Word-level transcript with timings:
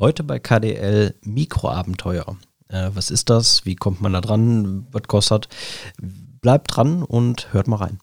Heute 0.00 0.24
bei 0.24 0.40
KDL 0.40 1.14
Mikroabenteuer. 1.22 2.36
Äh, 2.66 2.90
was 2.94 3.12
ist 3.12 3.30
das? 3.30 3.64
Wie 3.64 3.76
kommt 3.76 4.00
man 4.00 4.12
da 4.12 4.20
dran? 4.20 4.88
Was 4.90 5.04
kostet? 5.04 5.48
Bleibt 6.40 6.74
dran 6.74 7.04
und 7.04 7.52
hört 7.52 7.68
mal 7.68 7.76
rein. 7.76 8.00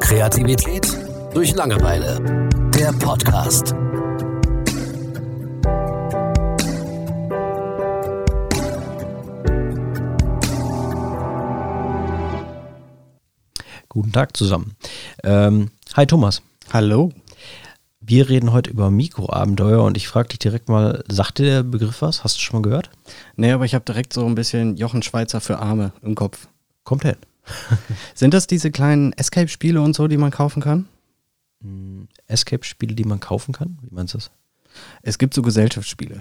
Kreativität 0.00 0.86
durch 1.32 1.54
Langeweile. 1.54 2.50
Der 2.74 2.92
Podcast. 2.92 3.74
Guten 13.88 14.12
Tag 14.12 14.36
zusammen. 14.36 14.76
Ähm, 15.22 15.70
hi 15.94 16.04
Thomas. 16.04 16.42
Hallo. 16.70 17.12
Wir 18.06 18.28
reden 18.28 18.52
heute 18.52 18.68
über 18.68 18.90
Mikroabenteuer 18.90 19.82
und 19.82 19.96
ich 19.96 20.08
frage 20.08 20.28
dich 20.28 20.38
direkt 20.38 20.68
mal, 20.68 21.02
sagt 21.08 21.38
dir 21.38 21.46
der 21.46 21.62
Begriff 21.62 22.02
was? 22.02 22.22
Hast 22.22 22.36
du 22.36 22.40
schon 22.40 22.60
mal 22.60 22.62
gehört? 22.62 22.90
Nee, 23.36 23.50
aber 23.50 23.64
ich 23.64 23.74
habe 23.74 23.86
direkt 23.86 24.12
so 24.12 24.26
ein 24.26 24.34
bisschen 24.34 24.76
Jochen 24.76 25.02
Schweizer 25.02 25.40
für 25.40 25.58
Arme 25.58 25.92
im 26.02 26.14
Kopf. 26.14 26.48
Kommt 26.82 27.04
hin. 27.04 27.16
Sind 28.14 28.34
das 28.34 28.46
diese 28.46 28.70
kleinen 28.70 29.14
Escape-Spiele 29.14 29.80
und 29.80 29.96
so, 29.96 30.06
die 30.06 30.18
man 30.18 30.30
kaufen 30.30 30.62
kann? 30.62 30.86
Hm, 31.62 32.08
Escape-Spiele, 32.26 32.94
die 32.94 33.04
man 33.04 33.20
kaufen 33.20 33.54
kann? 33.54 33.78
Wie 33.80 33.94
meinst 33.94 34.12
du 34.12 34.18
das? 34.18 34.30
Es 35.00 35.16
gibt 35.16 35.32
so 35.32 35.40
Gesellschaftsspiele, 35.40 36.20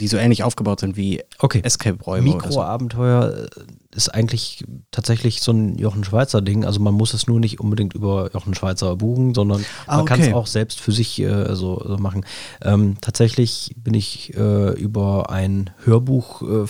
die 0.00 0.08
so 0.08 0.16
ähnlich 0.16 0.42
aufgebaut 0.42 0.80
sind 0.80 0.96
wie 0.96 1.22
Okay. 1.38 1.60
Escape-Räume 1.62 2.30
oder 2.34 2.40
so. 2.40 2.48
Mikroabenteuer 2.48 3.34
äh, 3.44 3.96
ist 3.96 4.08
eigentlich 4.08 4.64
tatsächlich 4.90 5.42
so 5.42 5.52
ein 5.52 5.76
Jochen 5.78 6.04
Schweizer 6.04 6.42
Ding. 6.42 6.64
Also 6.64 6.80
man 6.80 6.94
muss 6.94 7.14
es 7.14 7.26
nur 7.26 7.40
nicht 7.40 7.60
unbedingt 7.60 7.94
über 7.94 8.30
Jochen 8.32 8.54
Schweizer 8.54 8.96
buchen, 8.96 9.34
sondern 9.34 9.64
Ah, 9.86 9.96
man 9.98 10.06
kann 10.06 10.20
es 10.20 10.26
okay. 10.26 10.34
auch 10.34 10.46
selbst 10.46 10.80
für 10.80 10.92
sich 10.92 11.20
äh, 11.20 11.54
so, 11.56 11.82
so 11.86 11.96
machen. 11.98 12.24
Ähm, 12.62 12.96
tatsächlich 13.00 13.74
bin 13.76 13.94
ich 13.94 14.34
äh, 14.36 14.72
über 14.80 15.30
ein 15.30 15.70
Hörbuch 15.84 16.42
äh, 16.42 16.66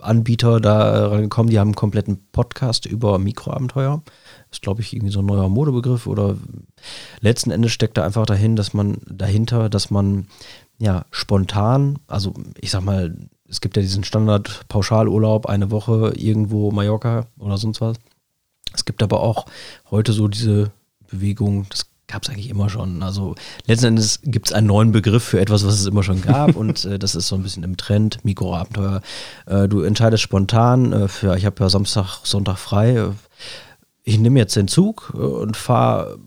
Anbieter 0.00 0.60
da 0.60 1.06
rangekommen, 1.08 1.50
die 1.50 1.58
haben 1.58 1.68
einen 1.68 1.74
kompletten 1.76 2.26
Podcast 2.30 2.84
über 2.84 3.18
Mikroabenteuer. 3.18 4.02
ist, 4.50 4.60
glaube 4.60 4.82
ich, 4.82 4.92
irgendwie 4.92 5.12
so 5.12 5.20
ein 5.20 5.26
neuer 5.26 5.48
Modebegriff 5.48 6.06
oder 6.06 6.36
letzten 7.20 7.50
Endes 7.50 7.72
steckt 7.72 7.96
da 7.96 8.04
einfach 8.04 8.26
dahin, 8.26 8.54
dass 8.54 8.74
man 8.74 8.98
dahinter, 9.06 9.70
dass 9.70 9.90
man 9.90 10.26
ja 10.78 11.04
spontan, 11.10 11.98
also 12.06 12.34
ich 12.60 12.70
sag 12.70 12.82
mal, 12.82 13.16
es 13.48 13.60
gibt 13.60 13.76
ja 13.76 13.82
diesen 13.82 14.04
Standard-Pauschalurlaub, 14.04 15.46
eine 15.46 15.70
Woche 15.70 16.12
irgendwo 16.16 16.70
Mallorca 16.70 17.26
oder 17.38 17.56
sonst 17.58 17.80
was. 17.80 17.96
Es 18.74 18.84
gibt 18.84 19.02
aber 19.02 19.20
auch 19.20 19.46
heute 19.90 20.12
so 20.12 20.28
diese 20.28 20.72
Bewegung, 21.08 21.66
das 21.70 21.86
gab 22.06 22.22
es 22.22 22.28
eigentlich 22.28 22.50
immer 22.50 22.68
schon. 22.68 23.02
Also 23.02 23.34
letzten 23.66 23.86
Endes 23.86 24.20
gibt 24.22 24.48
es 24.48 24.52
einen 24.52 24.66
neuen 24.66 24.92
Begriff 24.92 25.22
für 25.22 25.40
etwas, 25.40 25.64
was 25.66 25.74
es 25.74 25.86
immer 25.86 26.02
schon 26.02 26.22
gab 26.22 26.56
und 26.56 26.84
äh, 26.84 26.98
das 26.98 27.14
ist 27.14 27.28
so 27.28 27.36
ein 27.36 27.42
bisschen 27.42 27.62
im 27.62 27.76
Trend, 27.76 28.24
Mikroabenteuer. 28.24 29.00
Äh, 29.46 29.68
du 29.68 29.82
entscheidest 29.82 30.22
spontan, 30.22 30.92
äh, 30.92 31.08
für, 31.08 31.36
ich 31.36 31.46
habe 31.46 31.62
ja 31.62 31.68
Samstag, 31.68 32.20
Sonntag 32.24 32.58
frei, 32.58 33.10
ich 34.02 34.18
nehme 34.18 34.38
jetzt 34.38 34.56
den 34.56 34.68
Zug 34.68 35.12
äh, 35.14 35.18
und 35.18 35.56
fahre 35.56 36.18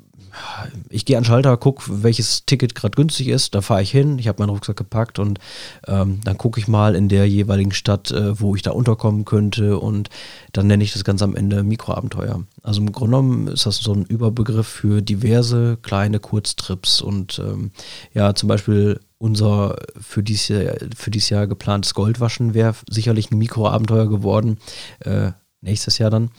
ich 0.89 1.05
gehe 1.05 1.17
an 1.17 1.23
den 1.23 1.27
Schalter, 1.27 1.57
gucke, 1.57 1.83
welches 2.03 2.45
Ticket 2.45 2.75
gerade 2.75 2.95
günstig 2.95 3.27
ist, 3.27 3.55
da 3.55 3.61
fahre 3.61 3.81
ich 3.81 3.91
hin, 3.91 4.19
ich 4.19 4.27
habe 4.27 4.41
meinen 4.41 4.49
Rucksack 4.49 4.77
gepackt 4.77 5.19
und 5.19 5.39
ähm, 5.87 6.19
dann 6.23 6.37
gucke 6.37 6.59
ich 6.59 6.67
mal 6.67 6.95
in 6.95 7.09
der 7.09 7.27
jeweiligen 7.27 7.71
Stadt, 7.71 8.11
äh, 8.11 8.39
wo 8.39 8.55
ich 8.55 8.61
da 8.61 8.71
unterkommen 8.71 9.25
könnte 9.25 9.79
und 9.79 10.09
dann 10.53 10.67
nenne 10.67 10.83
ich 10.83 10.93
das 10.93 11.03
Ganze 11.03 11.23
am 11.23 11.35
Ende 11.35 11.63
Mikroabenteuer. 11.63 12.43
Also 12.63 12.81
im 12.81 12.91
Grunde 12.91 13.17
genommen 13.17 13.47
ist 13.47 13.65
das 13.65 13.77
so 13.77 13.93
ein 13.93 14.05
Überbegriff 14.05 14.67
für 14.67 15.01
diverse 15.01 15.77
kleine 15.81 16.19
Kurztrips 16.19 17.01
und 17.01 17.39
ähm, 17.39 17.71
ja, 18.13 18.33
zum 18.35 18.49
Beispiel 18.49 18.99
unser 19.19 19.75
für 19.99 20.23
dieses 20.23 20.47
Jahr, 20.49 20.75
für 20.95 21.11
dieses 21.11 21.29
Jahr 21.29 21.47
geplantes 21.47 21.93
Goldwaschen 21.93 22.53
wäre 22.53 22.75
sicherlich 22.89 23.31
ein 23.31 23.37
Mikroabenteuer 23.37 24.07
geworden, 24.07 24.57
äh, 24.99 25.31
nächstes 25.61 25.97
Jahr 25.97 26.09
dann. 26.09 26.29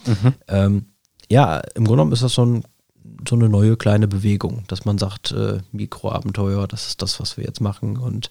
Ähm, 0.47 0.85
ja, 1.29 1.59
im 1.75 1.85
Grunde 1.85 1.97
genommen 1.97 2.13
ist 2.13 2.23
das 2.23 2.33
so 2.33 2.45
ein 2.45 2.63
so 3.27 3.35
eine 3.35 3.49
neue 3.49 3.77
kleine 3.77 4.07
Bewegung, 4.07 4.63
dass 4.67 4.85
man 4.85 4.97
sagt, 4.97 5.31
äh, 5.31 5.59
Mikroabenteuer, 5.71 6.67
das 6.67 6.87
ist 6.87 7.01
das, 7.01 7.19
was 7.19 7.37
wir 7.37 7.43
jetzt 7.43 7.61
machen. 7.61 7.97
Und 7.97 8.29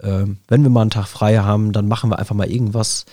ähm, 0.00 0.38
wenn 0.48 0.62
wir 0.62 0.70
mal 0.70 0.82
einen 0.82 0.90
Tag 0.90 1.06
frei 1.06 1.38
haben, 1.38 1.72
dann 1.72 1.88
machen 1.88 2.10
wir 2.10 2.18
einfach 2.18 2.34
mal 2.34 2.50
irgendwas, 2.50 3.06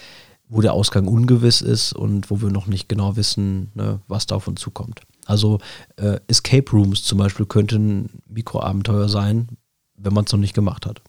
wo 0.47 0.61
der 0.61 0.73
Ausgang 0.73 1.07
ungewiss 1.07 1.61
ist 1.61 1.93
und 1.93 2.29
wo 2.29 2.41
wir 2.41 2.49
noch 2.49 2.67
nicht 2.67 2.89
genau 2.89 3.15
wissen, 3.15 3.71
ne, 3.73 4.01
was 4.07 4.25
da 4.25 4.35
auf 4.35 4.47
uns 4.47 4.59
zukommt. 4.59 5.01
Also 5.25 5.59
äh, 5.95 6.19
Escape 6.27 6.69
Rooms 6.71 7.03
zum 7.03 7.17
Beispiel 7.19 7.45
könnten 7.45 8.21
Mikroabenteuer 8.27 9.07
sein, 9.07 9.47
wenn 9.95 10.13
man 10.13 10.25
es 10.25 10.31
noch 10.31 10.39
nicht 10.39 10.53
gemacht 10.53 10.85
hat. 10.85 11.01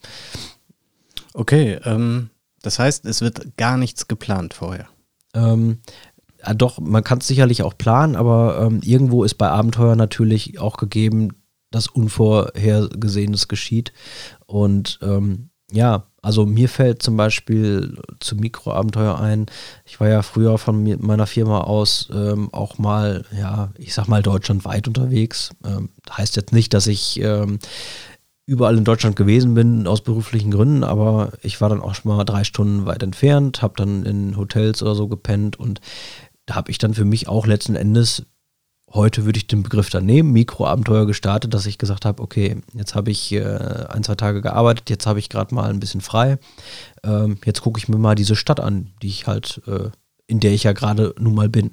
Okay, 1.34 1.80
ähm, 1.84 2.30
das 2.62 2.78
heißt, 2.78 3.04
es 3.06 3.20
wird 3.20 3.56
gar 3.56 3.76
nichts 3.76 4.06
geplant 4.06 4.54
vorher. 4.54 4.88
Ähm, 5.34 5.78
ja, 6.44 6.54
doch, 6.54 6.80
man 6.80 7.04
kann 7.04 7.18
es 7.18 7.26
sicherlich 7.26 7.62
auch 7.62 7.76
planen, 7.76 8.16
aber 8.16 8.60
ähm, 8.60 8.80
irgendwo 8.82 9.24
ist 9.24 9.34
bei 9.34 9.48
Abenteuer 9.48 9.96
natürlich 9.96 10.58
auch 10.58 10.76
gegeben, 10.76 11.30
dass 11.70 11.86
Unvorhergesehenes 11.88 13.48
geschieht. 13.48 13.92
Und 14.46 14.98
ähm, 15.02 15.50
ja, 15.70 16.04
also 16.20 16.44
mir 16.46 16.68
fällt 16.68 17.02
zum 17.02 17.16
Beispiel 17.16 17.98
zu 18.20 18.36
Mikroabenteuer 18.36 19.18
ein, 19.18 19.46
ich 19.84 19.98
war 19.98 20.08
ja 20.08 20.22
früher 20.22 20.58
von 20.58 20.82
mir, 20.82 20.98
meiner 21.00 21.26
Firma 21.26 21.62
aus 21.62 22.08
ähm, 22.12 22.52
auch 22.52 22.78
mal, 22.78 23.24
ja, 23.36 23.70
ich 23.76 23.94
sag 23.94 24.06
mal 24.06 24.22
deutschlandweit 24.22 24.86
unterwegs. 24.86 25.50
Ähm, 25.64 25.88
heißt 26.10 26.36
jetzt 26.36 26.52
nicht, 26.52 26.74
dass 26.74 26.86
ich 26.86 27.20
ähm, 27.20 27.58
überall 28.46 28.76
in 28.76 28.84
Deutschland 28.84 29.16
gewesen 29.16 29.54
bin, 29.54 29.86
aus 29.86 30.02
beruflichen 30.02 30.50
Gründen, 30.50 30.84
aber 30.84 31.32
ich 31.42 31.60
war 31.60 31.68
dann 31.68 31.80
auch 31.80 31.94
schon 31.94 32.14
mal 32.14 32.24
drei 32.24 32.44
Stunden 32.44 32.86
weit 32.86 33.02
entfernt, 33.02 33.62
habe 33.62 33.74
dann 33.76 34.04
in 34.04 34.36
Hotels 34.36 34.82
oder 34.82 34.94
so 34.94 35.08
gepennt 35.08 35.58
und 35.58 35.80
habe 36.54 36.70
ich 36.70 36.78
dann 36.78 36.94
für 36.94 37.04
mich 37.04 37.28
auch 37.28 37.46
letzten 37.46 37.76
Endes, 37.76 38.24
heute 38.92 39.24
würde 39.24 39.38
ich 39.38 39.46
den 39.46 39.62
Begriff 39.62 39.90
dann 39.90 40.06
nehmen, 40.06 40.32
Mikroabenteuer 40.32 41.06
gestartet, 41.06 41.54
dass 41.54 41.66
ich 41.66 41.78
gesagt 41.78 42.04
habe, 42.04 42.22
okay, 42.22 42.56
jetzt 42.74 42.94
habe 42.94 43.10
ich 43.10 43.32
äh, 43.32 43.86
ein, 43.88 44.04
zwei 44.04 44.14
Tage 44.14 44.42
gearbeitet, 44.42 44.90
jetzt 44.90 45.06
habe 45.06 45.18
ich 45.18 45.28
gerade 45.28 45.54
mal 45.54 45.70
ein 45.70 45.80
bisschen 45.80 46.00
frei, 46.00 46.38
ähm, 47.04 47.38
jetzt 47.44 47.62
gucke 47.62 47.78
ich 47.78 47.88
mir 47.88 47.98
mal 47.98 48.14
diese 48.14 48.36
Stadt 48.36 48.60
an, 48.60 48.90
die 49.02 49.08
ich 49.08 49.26
halt, 49.26 49.62
äh, 49.66 49.90
in 50.26 50.40
der 50.40 50.52
ich 50.52 50.62
ja 50.62 50.72
gerade 50.72 51.14
nun 51.18 51.34
mal 51.34 51.48
bin. 51.48 51.72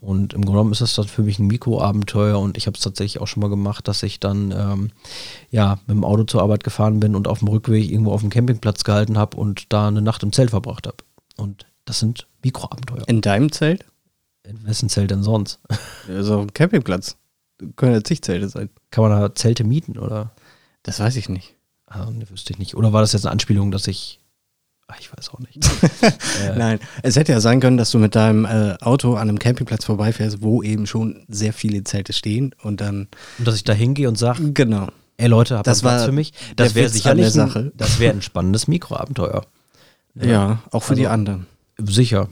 Und 0.00 0.32
im 0.32 0.42
Grunde 0.42 0.52
genommen 0.52 0.72
ist 0.72 0.80
das 0.80 0.94
dann 0.94 1.08
für 1.08 1.22
mich 1.22 1.38
ein 1.38 1.46
Mikroabenteuer 1.46 2.38
und 2.38 2.56
ich 2.56 2.66
habe 2.66 2.76
es 2.76 2.82
tatsächlich 2.82 3.20
auch 3.20 3.26
schon 3.26 3.42
mal 3.42 3.50
gemacht, 3.50 3.88
dass 3.88 4.02
ich 4.02 4.20
dann 4.20 4.52
ähm, 4.52 4.90
ja 5.50 5.78
mit 5.86 5.96
dem 5.96 6.04
Auto 6.04 6.24
zur 6.24 6.42
Arbeit 6.42 6.64
gefahren 6.64 7.00
bin 7.00 7.14
und 7.14 7.28
auf 7.28 7.40
dem 7.40 7.48
Rückweg 7.48 7.90
irgendwo 7.90 8.12
auf 8.12 8.20
dem 8.20 8.30
Campingplatz 8.30 8.84
gehalten 8.84 9.18
habe 9.18 9.36
und 9.36 9.72
da 9.72 9.88
eine 9.88 10.02
Nacht 10.02 10.22
im 10.22 10.32
Zelt 10.32 10.50
verbracht 10.50 10.86
habe. 10.86 10.98
Und 11.36 11.66
das 11.84 11.98
sind 11.98 12.26
Mikroabenteuer. 12.42 13.08
In 13.08 13.20
deinem 13.20 13.50
Zelt? 13.52 13.84
In 14.50 14.66
wessen 14.66 14.88
Zelt 14.88 15.10
denn 15.10 15.22
sonst? 15.22 15.60
Also 16.08 16.40
ein 16.40 16.52
Campingplatz. 16.52 17.16
Können 17.76 17.92
ja 17.92 18.02
zig 18.02 18.22
Zelte 18.22 18.48
sein. 18.48 18.68
Kann 18.90 19.04
man 19.04 19.20
da 19.20 19.34
Zelte 19.34 19.64
mieten 19.64 19.98
oder? 19.98 20.32
Das 20.82 20.98
weiß 20.98 21.16
ich 21.16 21.28
nicht. 21.28 21.54
Ah, 21.86 22.06
ne, 22.10 22.28
wüsste 22.30 22.52
ich 22.52 22.58
nicht. 22.58 22.74
Oder 22.76 22.92
war 22.92 23.00
das 23.00 23.12
jetzt 23.12 23.26
eine 23.26 23.32
Anspielung, 23.32 23.70
dass 23.70 23.86
ich. 23.86 24.18
Ach, 24.88 24.96
ich 24.98 25.12
weiß 25.16 25.28
auch 25.30 25.38
nicht. 25.38 25.58
äh, 26.02 26.56
Nein, 26.56 26.80
es 27.02 27.14
hätte 27.16 27.30
ja 27.32 27.40
sein 27.40 27.60
können, 27.60 27.76
dass 27.76 27.90
du 27.92 27.98
mit 27.98 28.16
deinem 28.16 28.44
äh, 28.44 28.76
Auto 28.80 29.14
an 29.14 29.28
einem 29.28 29.38
Campingplatz 29.38 29.84
vorbeifährst, 29.84 30.42
wo 30.42 30.62
eben 30.64 30.86
schon 30.86 31.24
sehr 31.28 31.52
viele 31.52 31.84
Zelte 31.84 32.12
stehen 32.12 32.54
und 32.62 32.80
dann, 32.80 33.06
und 33.38 33.46
dass 33.46 33.54
ich 33.54 33.62
da 33.64 33.72
hingehe 33.72 34.08
und 34.08 34.16
sage, 34.18 34.52
genau. 34.52 34.88
ey 35.16 35.28
Leute, 35.28 35.56
habt 35.58 35.66
Das 35.68 35.82
Platz 35.82 36.00
war 36.00 36.06
für 36.06 36.12
mich? 36.12 36.32
Das 36.56 36.74
wäre 36.74 36.88
sicherlich 36.88 37.26
ein, 37.26 37.30
Sache. 37.30 37.72
das 37.76 38.00
wäre 38.00 38.14
ein 38.14 38.22
spannendes 38.22 38.66
Mikroabenteuer. 38.68 39.44
Ja, 40.16 40.60
auch 40.72 40.82
für 40.82 40.96
die 40.96 41.06
Also- 41.06 41.14
anderen. 41.14 41.46
Sicher. 41.86 42.28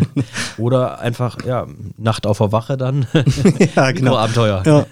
Oder 0.58 1.00
einfach, 1.00 1.44
ja, 1.44 1.66
Nacht 1.96 2.26
auf 2.26 2.38
der 2.38 2.52
Wache 2.52 2.76
dann. 2.76 3.06
Ja, 3.76 3.90
genau. 3.92 4.10
Mikroabenteuer. 4.10 4.62
Ja. 4.66 4.86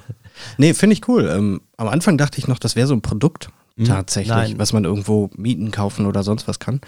Nee, 0.57 0.75
finde 0.75 0.95
ich 0.95 1.09
cool. 1.09 1.29
Ähm, 1.29 1.61
am 1.77 1.89
Anfang 1.89 2.19
dachte 2.19 2.39
ich 2.39 2.49
noch, 2.49 2.59
das 2.59 2.77
wäre 2.77 2.87
so 2.87 2.95
ein 2.95 3.03
Produkt 3.03 3.51
tatsächlich, 3.85 4.35
nein. 4.35 4.59
was 4.59 4.73
man 4.73 4.85
irgendwo 4.85 5.31
mieten, 5.37 5.71
kaufen 5.71 6.07
oder 6.07 6.23
sonst 6.23 6.49
was 6.49 6.59
kann. 6.59 6.81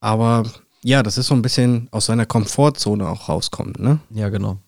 Aber 0.00 0.44
ja, 0.82 1.02
das 1.02 1.18
ist 1.18 1.26
so 1.26 1.34
ein 1.34 1.42
bisschen 1.42 1.88
aus 1.90 2.06
seiner 2.06 2.26
Komfortzone 2.26 3.08
auch 3.08 3.28
rauskommt, 3.28 3.78
ne? 3.78 3.98
Ja, 4.10 4.28
genau. 4.28 4.58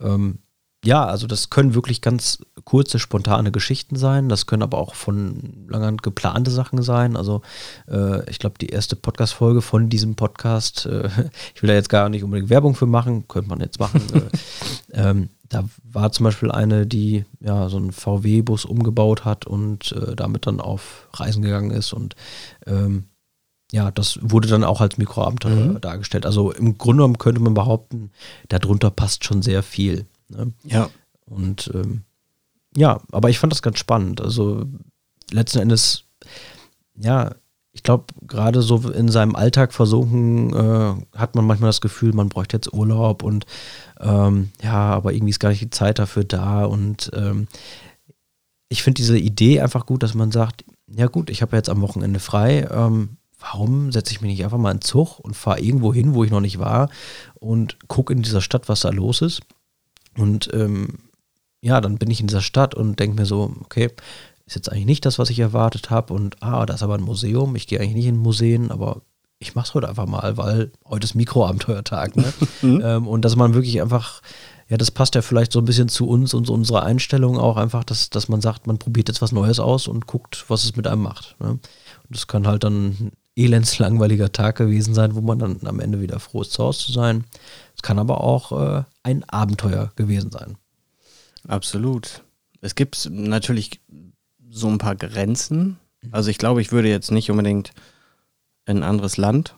Ähm, 0.00 0.38
ja, 0.84 1.04
also 1.04 1.26
das 1.26 1.50
können 1.50 1.74
wirklich 1.74 2.00
ganz 2.00 2.38
kurze, 2.64 2.98
spontane 2.98 3.52
Geschichten 3.52 3.96
sein. 3.96 4.28
Das 4.28 4.46
können 4.46 4.62
aber 4.62 4.78
auch 4.78 4.94
von 4.94 5.66
langer 5.68 5.92
geplante 5.96 6.50
Sachen 6.50 6.82
sein. 6.82 7.16
Also 7.16 7.42
äh, 7.88 8.28
ich 8.30 8.38
glaube, 8.38 8.56
die 8.58 8.68
erste 8.68 8.96
Podcast-Folge 8.96 9.60
von 9.60 9.88
diesem 9.90 10.14
Podcast, 10.14 10.86
äh, 10.86 11.08
ich 11.54 11.62
will 11.62 11.68
da 11.68 11.74
jetzt 11.74 11.90
gar 11.90 12.08
nicht 12.08 12.24
unbedingt 12.24 12.50
Werbung 12.50 12.74
für 12.74 12.86
machen, 12.86 13.28
könnte 13.28 13.50
man 13.50 13.60
jetzt 13.60 13.78
machen. 13.78 14.02
äh, 14.14 14.30
ähm, 15.10 15.28
da 15.48 15.64
war 15.82 16.12
zum 16.12 16.24
Beispiel 16.24 16.50
eine, 16.50 16.86
die 16.86 17.24
ja 17.40 17.68
so 17.68 17.76
einen 17.76 17.92
VW-Bus 17.92 18.64
umgebaut 18.64 19.24
hat 19.24 19.46
und 19.46 19.92
äh, 19.92 20.14
damit 20.14 20.46
dann 20.46 20.60
auf 20.60 21.08
Reisen 21.12 21.42
gegangen 21.42 21.72
ist 21.72 21.92
und 21.92 22.14
ähm, 22.66 23.04
ja, 23.72 23.90
das 23.90 24.18
wurde 24.22 24.48
dann 24.48 24.64
auch 24.64 24.80
als 24.80 24.96
Mikroabenteuer 24.98 25.54
Mhm. 25.54 25.80
dargestellt. 25.80 26.24
Also 26.26 26.52
im 26.52 26.78
Grunde 26.78 26.98
genommen 27.02 27.18
könnte 27.18 27.40
man 27.40 27.54
behaupten, 27.54 28.10
darunter 28.48 28.90
passt 28.90 29.24
schon 29.24 29.42
sehr 29.42 29.62
viel. 29.62 30.06
Ne? 30.30 30.52
Ja. 30.64 30.88
Und 31.26 31.70
ähm, 31.74 32.02
ja, 32.76 33.00
aber 33.12 33.30
ich 33.30 33.38
fand 33.38 33.52
das 33.52 33.62
ganz 33.62 33.78
spannend. 33.78 34.20
Also 34.20 34.64
letzten 35.30 35.58
Endes, 35.58 36.04
ja, 36.96 37.34
ich 37.72 37.82
glaube, 37.82 38.06
gerade 38.26 38.62
so 38.62 38.90
in 38.90 39.08
seinem 39.08 39.36
Alltag 39.36 39.72
versunken, 39.72 40.52
äh, 40.52 41.16
hat 41.16 41.34
man 41.34 41.46
manchmal 41.46 41.68
das 41.68 41.80
Gefühl, 41.80 42.12
man 42.12 42.28
bräuchte 42.28 42.56
jetzt 42.56 42.72
Urlaub 42.72 43.22
und 43.22 43.46
ähm, 44.00 44.50
ja, 44.62 44.90
aber 44.90 45.12
irgendwie 45.12 45.30
ist 45.30 45.38
gar 45.38 45.50
nicht 45.50 45.62
die 45.62 45.70
Zeit 45.70 45.98
dafür 45.98 46.24
da. 46.24 46.64
Und 46.64 47.10
ähm, 47.14 47.46
ich 48.68 48.82
finde 48.82 48.96
diese 48.96 49.18
Idee 49.18 49.60
einfach 49.60 49.86
gut, 49.86 50.02
dass 50.02 50.14
man 50.14 50.32
sagt, 50.32 50.64
ja 50.88 51.06
gut, 51.06 51.30
ich 51.30 51.42
habe 51.42 51.56
jetzt 51.56 51.68
am 51.68 51.80
Wochenende 51.80 52.18
frei, 52.18 52.68
ähm, 52.70 53.18
warum 53.38 53.92
setze 53.92 54.12
ich 54.12 54.20
mich 54.20 54.32
nicht 54.32 54.44
einfach 54.44 54.58
mal 54.58 54.72
in 54.72 54.80
Zug 54.80 55.20
und 55.20 55.34
fahre 55.34 55.60
irgendwo 55.60 55.94
hin, 55.94 56.14
wo 56.14 56.24
ich 56.24 56.30
noch 56.30 56.40
nicht 56.40 56.58
war 56.58 56.90
und 57.34 57.78
gucke 57.88 58.12
in 58.12 58.22
dieser 58.22 58.40
Stadt, 58.40 58.68
was 58.68 58.80
da 58.80 58.90
los 58.90 59.22
ist. 59.22 59.42
Und 60.16 60.50
ähm, 60.52 60.98
ja, 61.62 61.80
dann 61.80 61.98
bin 61.98 62.10
ich 62.10 62.20
in 62.20 62.26
dieser 62.26 62.40
Stadt 62.40 62.74
und 62.74 62.98
denke 62.98 63.20
mir 63.20 63.26
so, 63.26 63.54
okay, 63.62 63.90
ist 64.46 64.56
jetzt 64.56 64.72
eigentlich 64.72 64.86
nicht 64.86 65.06
das, 65.06 65.18
was 65.18 65.30
ich 65.30 65.38
erwartet 65.38 65.90
habe. 65.90 66.12
Und 66.12 66.42
ah, 66.42 66.66
da 66.66 66.74
ist 66.74 66.82
aber 66.82 66.94
ein 66.94 67.02
Museum. 67.02 67.54
Ich 67.56 67.66
gehe 67.66 67.80
eigentlich 67.80 67.94
nicht 67.94 68.06
in 68.06 68.16
Museen, 68.16 68.70
aber 68.70 69.02
ich 69.38 69.54
mache 69.54 69.68
es 69.68 69.74
heute 69.74 69.88
einfach 69.88 70.06
mal, 70.06 70.36
weil 70.36 70.70
heute 70.84 71.04
ist 71.04 71.14
Mikroabenteuertag. 71.14 72.16
Ne? 72.16 72.32
Mhm. 72.62 72.82
ähm, 72.84 73.06
und 73.06 73.24
dass 73.24 73.36
man 73.36 73.54
wirklich 73.54 73.80
einfach, 73.80 74.20
ja, 74.68 74.76
das 74.76 74.90
passt 74.90 75.14
ja 75.14 75.22
vielleicht 75.22 75.50
so 75.52 75.60
ein 75.60 75.64
bisschen 75.64 75.88
zu 75.88 76.06
uns 76.06 76.34
und 76.34 76.46
zu 76.46 76.52
unserer 76.52 76.82
Einstellung 76.82 77.38
auch 77.38 77.56
einfach, 77.56 77.84
dass, 77.84 78.10
dass 78.10 78.28
man 78.28 78.42
sagt, 78.42 78.66
man 78.66 78.76
probiert 78.76 79.08
jetzt 79.08 79.22
was 79.22 79.32
Neues 79.32 79.58
aus 79.60 79.88
und 79.88 80.06
guckt, 80.06 80.44
was 80.48 80.64
es 80.64 80.76
mit 80.76 80.86
einem 80.86 81.00
macht. 81.00 81.36
Ne? 81.40 81.52
Und 81.52 81.60
das 82.10 82.26
kann 82.26 82.46
halt 82.46 82.64
dann 82.64 83.12
ein 83.36 83.44
elends 83.44 83.78
langweiliger 83.78 84.32
Tag 84.32 84.56
gewesen 84.56 84.94
sein, 84.94 85.14
wo 85.14 85.20
man 85.20 85.38
dann 85.38 85.60
am 85.64 85.80
Ende 85.80 86.00
wieder 86.00 86.20
froh 86.20 86.42
ist, 86.42 86.52
zu 86.52 86.64
Hause 86.64 86.86
zu 86.86 86.92
sein. 86.92 87.24
Es 87.76 87.82
kann 87.82 87.98
aber 87.98 88.22
auch 88.22 88.52
äh, 88.52 88.84
ein 89.02 89.24
Abenteuer 89.24 89.92
gewesen 89.96 90.30
sein. 90.30 90.56
Absolut. 91.48 92.22
Es 92.60 92.74
gibt 92.74 93.08
natürlich 93.10 93.80
so 94.50 94.68
ein 94.68 94.78
paar 94.78 94.96
Grenzen. 94.96 95.78
Also 96.10 96.30
ich 96.30 96.38
glaube, 96.38 96.60
ich 96.60 96.72
würde 96.72 96.88
jetzt 96.88 97.10
nicht 97.10 97.30
unbedingt 97.30 97.72
in 98.66 98.78
ein 98.78 98.82
anderes 98.82 99.16
Land, 99.16 99.54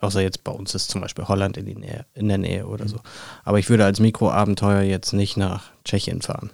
außer 0.00 0.20
jetzt 0.20 0.44
bei 0.44 0.52
uns 0.52 0.74
ist 0.74 0.90
zum 0.90 1.00
Beispiel 1.00 1.26
Holland 1.26 1.56
in, 1.56 1.64
Nähe, 1.64 2.06
in 2.14 2.28
der 2.28 2.38
Nähe 2.38 2.66
oder 2.66 2.88
so. 2.88 3.00
Aber 3.44 3.58
ich 3.58 3.70
würde 3.70 3.84
als 3.84 4.00
Mikroabenteuer 4.00 4.82
jetzt 4.82 5.12
nicht 5.12 5.36
nach 5.36 5.70
Tschechien 5.84 6.22
fahren 6.22 6.50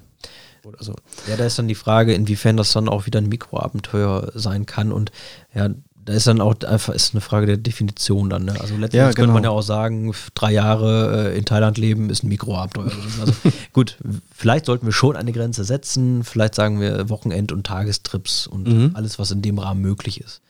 oder 0.65 0.83
so. 0.83 0.95
Ja, 1.29 1.37
da 1.37 1.45
ist 1.45 1.59
dann 1.59 1.69
die 1.69 1.75
Frage, 1.75 2.15
inwiefern 2.15 2.57
das 2.57 2.73
dann 2.73 2.89
auch 2.89 3.07
wieder 3.07 3.21
ein 3.21 3.29
Mikroabenteuer 3.29 4.33
sein 4.35 4.67
kann. 4.67 4.93
Und 4.93 5.13
ja, 5.55 5.71
da 6.05 6.13
ist 6.13 6.27
dann 6.27 6.41
auch 6.41 6.55
einfach 6.63 6.93
ist 6.93 7.15
eine 7.15 7.21
Frage 7.21 7.47
der 7.47 7.57
Definition 7.57 8.29
dann. 8.29 8.45
Ne? 8.45 8.53
Also 8.53 8.75
letztendlich 8.75 8.95
ja, 8.95 9.07
genau. 9.07 9.17
könnte 9.17 9.33
man 9.33 9.45
ja 9.45 9.51
auch 9.51 9.63
sagen, 9.63 10.13
drei 10.35 10.53
Jahre 10.53 11.33
äh, 11.33 11.39
in 11.39 11.45
Thailand 11.45 11.79
leben 11.79 12.11
ist 12.11 12.23
ein 12.23 12.29
Mikroabenteuer. 12.29 12.93
also 13.21 13.33
gut, 13.73 13.97
vielleicht 14.35 14.67
sollten 14.67 14.87
wir 14.87 14.93
schon 14.93 15.17
eine 15.17 15.33
Grenze 15.33 15.65
setzen. 15.65 16.23
Vielleicht 16.23 16.55
sagen 16.55 16.81
wir 16.81 17.09
Wochenend- 17.09 17.53
und 17.53 17.67
Tagestrips 17.67 18.47
und 18.47 18.69
mhm. 18.69 18.91
alles, 18.95 19.19
was 19.19 19.31
in 19.31 19.41
dem 19.41 19.59
Rahmen 19.59 19.81
möglich 19.81 20.21
ist. 20.21 20.43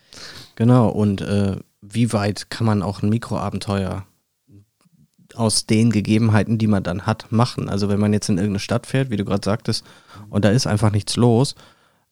Genau. 0.56 0.89
Und 0.89 1.21
äh, 1.21 1.57
wie 1.83 2.12
weit 2.12 2.50
kann 2.50 2.67
man 2.67 2.83
auch 2.83 3.03
ein 3.03 3.09
Mikroabenteuer 3.09 4.05
aus 5.37 5.67
den 5.67 5.91
Gegebenheiten, 5.91 6.59
die 6.59 6.67
man 6.67 6.83
dann 6.83 7.07
hat, 7.07 7.31
machen? 7.31 7.69
Also 7.69 7.89
wenn 7.89 8.00
man 8.00 8.12
jetzt 8.12 8.29
in 8.29 8.39
irgendeine 8.39 8.61
Stadt 8.61 8.87
fährt, 8.87 9.11
wie 9.11 9.17
du 9.17 9.25
gerade 9.25 9.45
sagtest, 9.45 9.85
und 10.31 10.45
da 10.45 10.50
ist 10.50 10.67
einfach 10.67 10.91
nichts 10.91 11.17
los, 11.17 11.55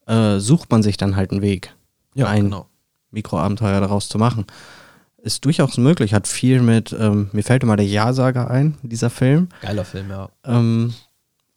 äh, 0.06 0.38
sucht 0.38 0.70
man 0.70 0.82
sich 0.82 0.96
dann 0.96 1.16
halt 1.16 1.32
einen 1.32 1.42
Weg. 1.42 1.74
Ja, 2.14 2.26
ein, 2.26 2.44
genau 2.44 2.66
Mikroabenteuer 3.12 3.80
daraus 3.80 4.08
zu 4.08 4.18
machen. 4.18 4.46
Ist 5.18 5.44
durchaus 5.44 5.76
möglich, 5.78 6.14
hat 6.14 6.26
viel 6.26 6.60
mit, 6.60 6.92
ähm, 6.98 7.30
mir 7.32 7.44
fällt 7.44 7.62
immer 7.62 7.76
der 7.76 7.86
Ja-Sager 7.86 8.50
ein, 8.50 8.76
dieser 8.82 9.10
Film. 9.10 9.48
Geiler 9.60 9.84
Film, 9.84 10.10
ja. 10.10 10.28
Ähm, 10.44 10.94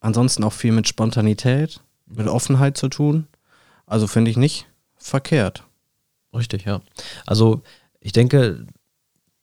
ansonsten 0.01 0.43
auch 0.43 0.53
viel 0.53 0.71
mit 0.71 0.87
Spontanität, 0.87 1.81
mit 2.05 2.27
Offenheit 2.27 2.77
zu 2.77 2.89
tun. 2.89 3.27
Also 3.87 4.05
finde 4.05 4.29
ich 4.29 4.37
nicht 4.37 4.67
verkehrt. 4.97 5.63
Richtig, 6.33 6.65
ja. 6.65 6.81
Also 7.25 7.63
ich 7.99 8.11
denke, 8.11 8.67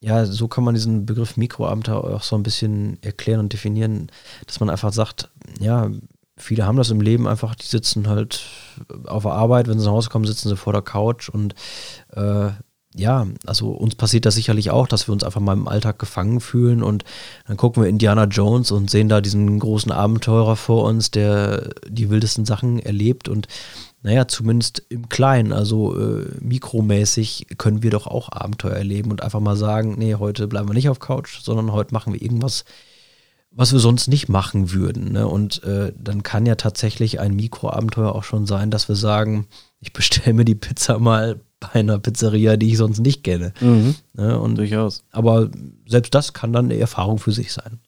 ja, 0.00 0.26
so 0.26 0.49
kann 0.49 0.64
man 0.64 0.75
diesen 0.75 1.06
Begriff 1.06 1.37
Mikroabenteuer 1.37 2.05
auch 2.05 2.23
so 2.23 2.37
ein 2.37 2.43
bisschen 2.43 2.99
erklären 3.03 3.41
und 3.41 3.53
definieren, 3.53 4.11
dass 4.47 4.61
man 4.61 4.69
einfach 4.69 4.93
sagt, 4.93 5.31
ja, 5.61 5.91
viele 6.43 6.67
haben 6.67 6.77
das 6.77 6.91
im 6.91 7.00
Leben 7.00 7.27
einfach, 7.27 7.55
die 7.55 7.67
sitzen 7.67 8.09
halt 8.09 8.43
auf 9.06 9.23
der 9.23 9.33
Arbeit, 9.33 9.69
wenn 9.69 9.79
sie 9.79 9.87
nach 9.87 9.93
Hause 9.93 10.11
kommen, 10.11 10.25
sitzen 10.25 10.49
sie 10.49 10.56
vor 10.56 10.73
der 10.73 10.83
Couch 10.83 11.29
und 11.29 11.55
äh, 12.15 12.50
ja, 12.94 13.27
also 13.47 13.71
uns 13.71 13.94
passiert 13.94 14.27
das 14.27 14.35
sicherlich 14.35 14.71
auch, 14.71 14.87
dass 14.87 15.09
wir 15.09 15.12
uns 15.12 15.25
einfach 15.25 15.41
mal 15.41 15.55
im 15.55 15.69
Alltag 15.69 15.99
gefangen 15.99 16.41
fühlen 16.41 16.83
und 16.83 17.05
dann 17.47 17.56
gucken 17.56 17.83
wir 17.83 17.89
Indiana 17.89 18.25
Jones 18.25 18.71
und 18.71 18.91
sehen 18.91 19.09
da 19.09 19.23
diesen 19.23 19.59
großen 19.59 19.91
Abenteurer 19.91 20.56
vor 20.56 20.85
uns, 20.85 21.11
der 21.11 21.71
die 21.89 22.11
wildesten 22.11 22.45
Sachen 22.45 22.79
erlebt 22.79 23.29
und 23.29 23.49
naja, 24.03 24.27
zumindest 24.27 24.83
im 24.88 25.09
Kleinen, 25.09 25.53
also 25.53 25.97
äh, 25.99 26.27
mikromäßig 26.41 27.47
können 27.56 27.83
wir 27.83 27.91
doch 27.91 28.09
auch 28.09 28.31
Abenteuer 28.31 28.75
erleben 28.75 29.11
und 29.11 29.23
einfach 29.23 29.41
mal 29.41 29.56
sagen, 29.56 29.95
nee, 29.97 30.17
heute 30.17 30.49
bleiben 30.49 30.69
wir 30.69 30.75
nicht 30.75 30.88
auf 30.88 30.99
Couch, 30.99 31.41
sondern 31.41 31.73
heute 31.73 31.95
machen 31.95 32.12
wir 32.12 32.21
irgendwas 32.21 32.65
was 33.54 33.72
wir 33.72 33.81
sonst 33.81 34.08
nicht 34.08 34.28
machen 34.28 34.72
würden. 34.72 35.12
Ne? 35.12 35.28
Und 35.28 35.62
äh, 35.64 35.93
dann 35.99 36.22
kann 36.22 36.46
ja 36.46 36.54
tatsächlich 36.54 37.20
ein 37.20 37.34
Mikroabenteuer 37.34 38.14
auch 38.14 38.25
schon 38.25 38.46
sein, 38.46 38.70
dass 38.70 38.88
wir 38.88 38.96
sagen, 38.96 39.46
ich 39.81 39.93
bestelle 39.93 40.34
mir 40.34 40.44
die 40.44 40.54
Pizza 40.54 40.99
mal 40.99 41.40
bei 41.60 41.81
einer 41.81 41.99
Pizzeria, 41.99 42.56
die 42.56 42.70
ich 42.70 42.78
sonst 42.78 43.00
nicht 43.00 43.22
kenne. 43.22 43.52
Mhm. 43.60 43.94
Ne? 44.14 44.38
Und, 44.38 44.56
Durchaus. 44.56 45.04
Aber 45.10 45.50
selbst 45.87 46.14
das 46.14 46.32
kann 46.32 46.52
dann 46.52 46.66
eine 46.66 46.78
Erfahrung 46.78 47.19
für 47.19 47.32
sich 47.32 47.52
sein. 47.52 47.78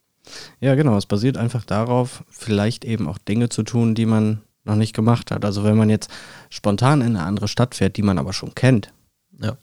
Ja, 0.61 0.75
genau. 0.75 0.97
Es 0.97 1.07
basiert 1.07 1.37
einfach 1.37 1.65
darauf, 1.65 2.25
vielleicht 2.31 2.85
eben 2.85 3.09
auch 3.09 3.19
Dinge 3.19 3.49
zu 3.49 3.63
tun, 3.63 3.95
die 3.95 4.07
man 4.07 4.43
noch 4.65 4.77
nicht 4.77 4.95
gemacht 4.95 5.31
hat. 5.31 5.45
Also 5.45 5.65
wenn 5.65 5.77
man 5.77 5.91
jetzt 5.91 6.11
spontan 6.51 7.01
in 7.01 7.17
eine 7.17 7.23
andere 7.23 7.49
Stadt 7.49 7.75
fährt, 7.75 7.97
die 7.97 8.03
man 8.03 8.19
aber 8.19 8.33
schon 8.33 8.55
kennt, 8.55 8.93
ja. 9.41 9.57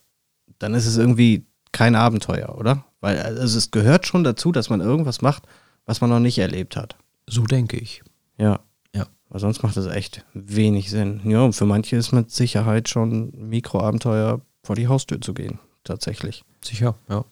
dann 0.58 0.74
ist 0.74 0.86
es 0.86 0.96
irgendwie 0.96 1.46
kein 1.72 1.96
Abenteuer, 1.96 2.56
oder? 2.56 2.84
Weil 3.00 3.18
also 3.18 3.58
es 3.58 3.70
gehört 3.70 4.06
schon 4.06 4.22
dazu, 4.22 4.52
dass 4.52 4.70
man 4.70 4.80
irgendwas 4.80 5.22
macht, 5.22 5.42
was 5.86 6.00
man 6.00 6.10
noch 6.10 6.20
nicht 6.20 6.38
erlebt 6.38 6.76
hat. 6.76 6.96
So 7.26 7.44
denke 7.44 7.76
ich. 7.76 8.02
Ja. 8.38 8.60
Ja. 8.94 9.06
Weil 9.28 9.40
sonst 9.40 9.62
macht 9.62 9.76
das 9.76 9.86
echt 9.86 10.24
wenig 10.34 10.90
Sinn. 10.90 11.20
Ja, 11.24 11.42
und 11.42 11.54
für 11.54 11.66
manche 11.66 11.96
ist 11.96 12.12
mit 12.12 12.30
Sicherheit 12.30 12.88
schon 12.88 13.32
Mikroabenteuer 13.48 14.40
vor 14.62 14.76
die 14.76 14.88
Haustür 14.88 15.20
zu 15.20 15.34
gehen. 15.34 15.58
Tatsächlich. 15.84 16.44
Sicher, 16.62 16.94
ja. 17.08 17.24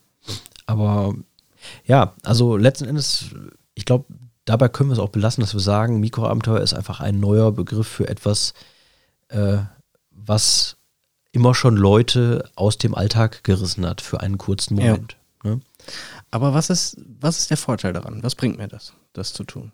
Aber 0.65 1.15
ja, 1.85 2.13
also 2.23 2.57
letzten 2.57 2.85
Endes, 2.85 3.25
ich 3.75 3.85
glaube, 3.85 4.05
dabei 4.45 4.67
können 4.67 4.89
wir 4.89 4.93
es 4.93 4.99
auch 4.99 5.09
belassen, 5.09 5.41
dass 5.41 5.53
wir 5.53 5.61
sagen, 5.61 5.99
Mikroabenteuer 5.99 6.61
ist 6.61 6.73
einfach 6.73 6.99
ein 6.99 7.19
neuer 7.19 7.51
Begriff 7.51 7.87
für 7.87 8.07
etwas, 8.07 8.53
äh, 9.29 9.59
was 10.11 10.77
immer 11.31 11.55
schon 11.55 11.77
Leute 11.77 12.49
aus 12.55 12.77
dem 12.77 12.93
Alltag 12.93 13.43
gerissen 13.43 13.85
hat 13.85 14.01
für 14.01 14.19
einen 14.19 14.37
kurzen 14.37 14.75
Moment. 14.75 15.17
Ne? 15.43 15.59
Aber 16.29 16.53
was 16.53 16.69
ist, 16.69 16.97
was 17.19 17.39
ist 17.39 17.49
der 17.49 17.57
Vorteil 17.57 17.93
daran? 17.93 18.23
Was 18.23 18.35
bringt 18.35 18.57
mir 18.57 18.67
das, 18.67 18.93
das 19.13 19.33
zu 19.33 19.43
tun? 19.43 19.71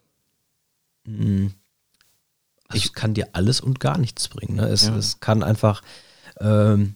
Hm. 1.05 1.53
Also 2.67 2.85
ich 2.85 2.93
kann 2.93 3.13
dir 3.13 3.29
alles 3.33 3.61
und 3.61 3.79
gar 3.79 3.97
nichts 3.97 4.27
bringen. 4.27 4.55
Ne? 4.55 4.67
Es, 4.67 4.87
ja. 4.87 4.95
es 4.95 5.19
kann 5.19 5.43
einfach 5.43 5.81
ähm, 6.39 6.95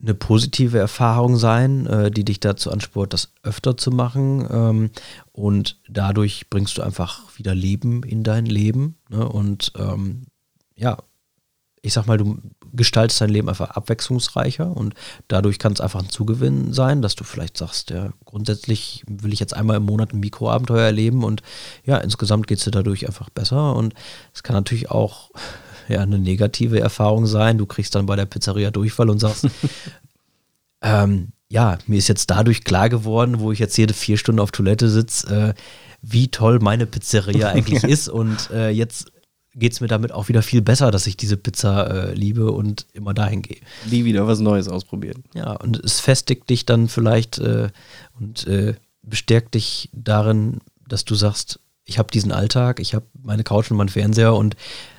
eine 0.00 0.14
positive 0.14 0.78
Erfahrung 0.78 1.36
sein, 1.36 1.86
äh, 1.86 2.10
die 2.10 2.24
dich 2.24 2.40
dazu 2.40 2.70
anspurt, 2.70 3.12
das 3.12 3.32
öfter 3.42 3.76
zu 3.76 3.90
machen. 3.90 4.46
Ähm, 4.50 4.90
und 5.32 5.80
dadurch 5.88 6.48
bringst 6.50 6.78
du 6.78 6.82
einfach 6.82 7.38
wieder 7.38 7.54
Leben 7.54 8.02
in 8.02 8.24
dein 8.24 8.46
Leben. 8.46 8.96
Ne? 9.08 9.26
Und 9.26 9.72
ähm, 9.76 10.24
ja, 10.74 10.98
ich 11.82 11.92
sag 11.92 12.06
mal, 12.06 12.18
du 12.18 12.38
gestaltest 12.72 13.20
dein 13.20 13.30
Leben 13.30 13.48
einfach 13.48 13.70
abwechslungsreicher 13.70 14.76
und 14.76 14.94
dadurch 15.28 15.58
kann 15.58 15.72
es 15.72 15.80
einfach 15.80 16.00
ein 16.00 16.10
Zugewinn 16.10 16.72
sein, 16.72 17.02
dass 17.02 17.14
du 17.14 17.24
vielleicht 17.24 17.56
sagst, 17.56 17.90
ja, 17.90 18.10
grundsätzlich 18.24 19.04
will 19.06 19.32
ich 19.32 19.40
jetzt 19.40 19.54
einmal 19.54 19.76
im 19.76 19.84
Monat 19.84 20.12
ein 20.12 20.20
Mikroabenteuer 20.20 20.84
erleben 20.84 21.24
und 21.24 21.42
ja, 21.84 21.98
insgesamt 21.98 22.46
geht 22.46 22.58
es 22.58 22.64
dir 22.64 22.70
dadurch 22.70 23.06
einfach 23.06 23.30
besser 23.30 23.74
und 23.74 23.94
es 24.34 24.42
kann 24.42 24.54
natürlich 24.54 24.90
auch 24.90 25.30
ja, 25.88 26.00
eine 26.00 26.18
negative 26.18 26.80
Erfahrung 26.80 27.26
sein. 27.26 27.58
Du 27.58 27.66
kriegst 27.66 27.94
dann 27.94 28.06
bei 28.06 28.16
der 28.16 28.26
Pizzeria 28.26 28.70
Durchfall 28.70 29.10
und 29.10 29.18
sagst, 29.18 29.48
ähm, 30.82 31.32
ja, 31.48 31.78
mir 31.86 31.98
ist 31.98 32.08
jetzt 32.08 32.30
dadurch 32.30 32.62
klar 32.62 32.88
geworden, 32.88 33.40
wo 33.40 33.50
ich 33.50 33.58
jetzt 33.58 33.76
jede 33.76 33.92
vier 33.92 34.16
Stunden 34.16 34.40
auf 34.40 34.52
Toilette 34.52 34.88
sitze, 34.88 35.54
äh, 35.54 35.54
wie 36.00 36.28
toll 36.28 36.60
meine 36.60 36.86
Pizzeria 36.86 37.48
eigentlich 37.50 37.82
ist 37.82 38.08
und 38.08 38.50
äh, 38.50 38.70
jetzt 38.70 39.10
geht 39.54 39.72
es 39.72 39.80
mir 39.80 39.88
damit 39.88 40.12
auch 40.12 40.28
wieder 40.28 40.42
viel 40.42 40.62
besser, 40.62 40.90
dass 40.90 41.06
ich 41.06 41.16
diese 41.16 41.36
Pizza 41.36 42.10
äh, 42.10 42.14
liebe 42.14 42.52
und 42.52 42.86
immer 42.92 43.14
dahin 43.14 43.42
gehe. 43.42 43.60
Nie 43.90 44.04
wieder 44.04 44.26
was 44.26 44.40
Neues 44.40 44.68
ausprobieren. 44.68 45.24
Ja, 45.34 45.52
und 45.52 45.82
es 45.82 46.00
festigt 46.00 46.48
dich 46.50 46.66
dann 46.66 46.88
vielleicht 46.88 47.38
äh, 47.38 47.68
und 48.18 48.46
äh, 48.46 48.74
bestärkt 49.02 49.54
dich 49.54 49.90
darin, 49.92 50.60
dass 50.86 51.04
du 51.04 51.14
sagst, 51.14 51.60
ich 51.84 51.98
habe 51.98 52.10
diesen 52.10 52.32
Alltag, 52.32 52.78
ich 52.78 52.94
habe 52.94 53.06
meine 53.22 53.42
Couch 53.42 53.70
und 53.70 53.76
meinen 53.76 53.88
Fernseher 53.88 54.34
und 54.34 54.54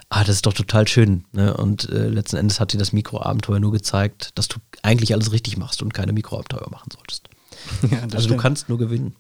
ah, 0.10 0.24
das 0.24 0.36
ist 0.36 0.46
doch 0.46 0.54
total 0.54 0.88
schön. 0.88 1.24
Ne? 1.32 1.56
Und 1.56 1.90
äh, 1.90 2.08
letzten 2.10 2.38
Endes 2.38 2.60
hat 2.60 2.74
dir 2.74 2.78
das 2.78 2.92
Mikroabenteuer 2.92 3.60
nur 3.60 3.72
gezeigt, 3.72 4.38
dass 4.38 4.48
du 4.50 4.58
eigentlich 4.84 5.14
alles 5.14 5.32
richtig 5.32 5.58
machst 5.58 5.82
und 5.82 5.94
keine 5.94 6.12
Mikroabenteuer 6.12 6.70
machen 6.70 6.90
solltest. 6.94 7.30
Ja, 7.92 8.00
also 8.02 8.20
stimmt. 8.20 8.32
du 8.32 8.38
kannst 8.38 8.70
nur 8.70 8.78
gewinnen. 8.78 9.16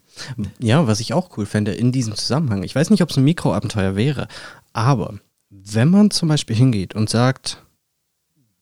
Ja, 0.59 0.87
was 0.87 0.99
ich 0.99 1.13
auch 1.13 1.37
cool 1.37 1.45
fände 1.45 1.73
in 1.73 1.91
diesem 1.91 2.15
Zusammenhang, 2.15 2.63
ich 2.63 2.75
weiß 2.75 2.89
nicht, 2.89 3.01
ob 3.01 3.09
es 3.09 3.17
ein 3.17 3.23
Mikroabenteuer 3.23 3.95
wäre, 3.95 4.27
aber 4.73 5.19
wenn 5.49 5.89
man 5.89 6.11
zum 6.11 6.29
Beispiel 6.29 6.55
hingeht 6.55 6.95
und 6.95 7.09
sagt, 7.09 7.63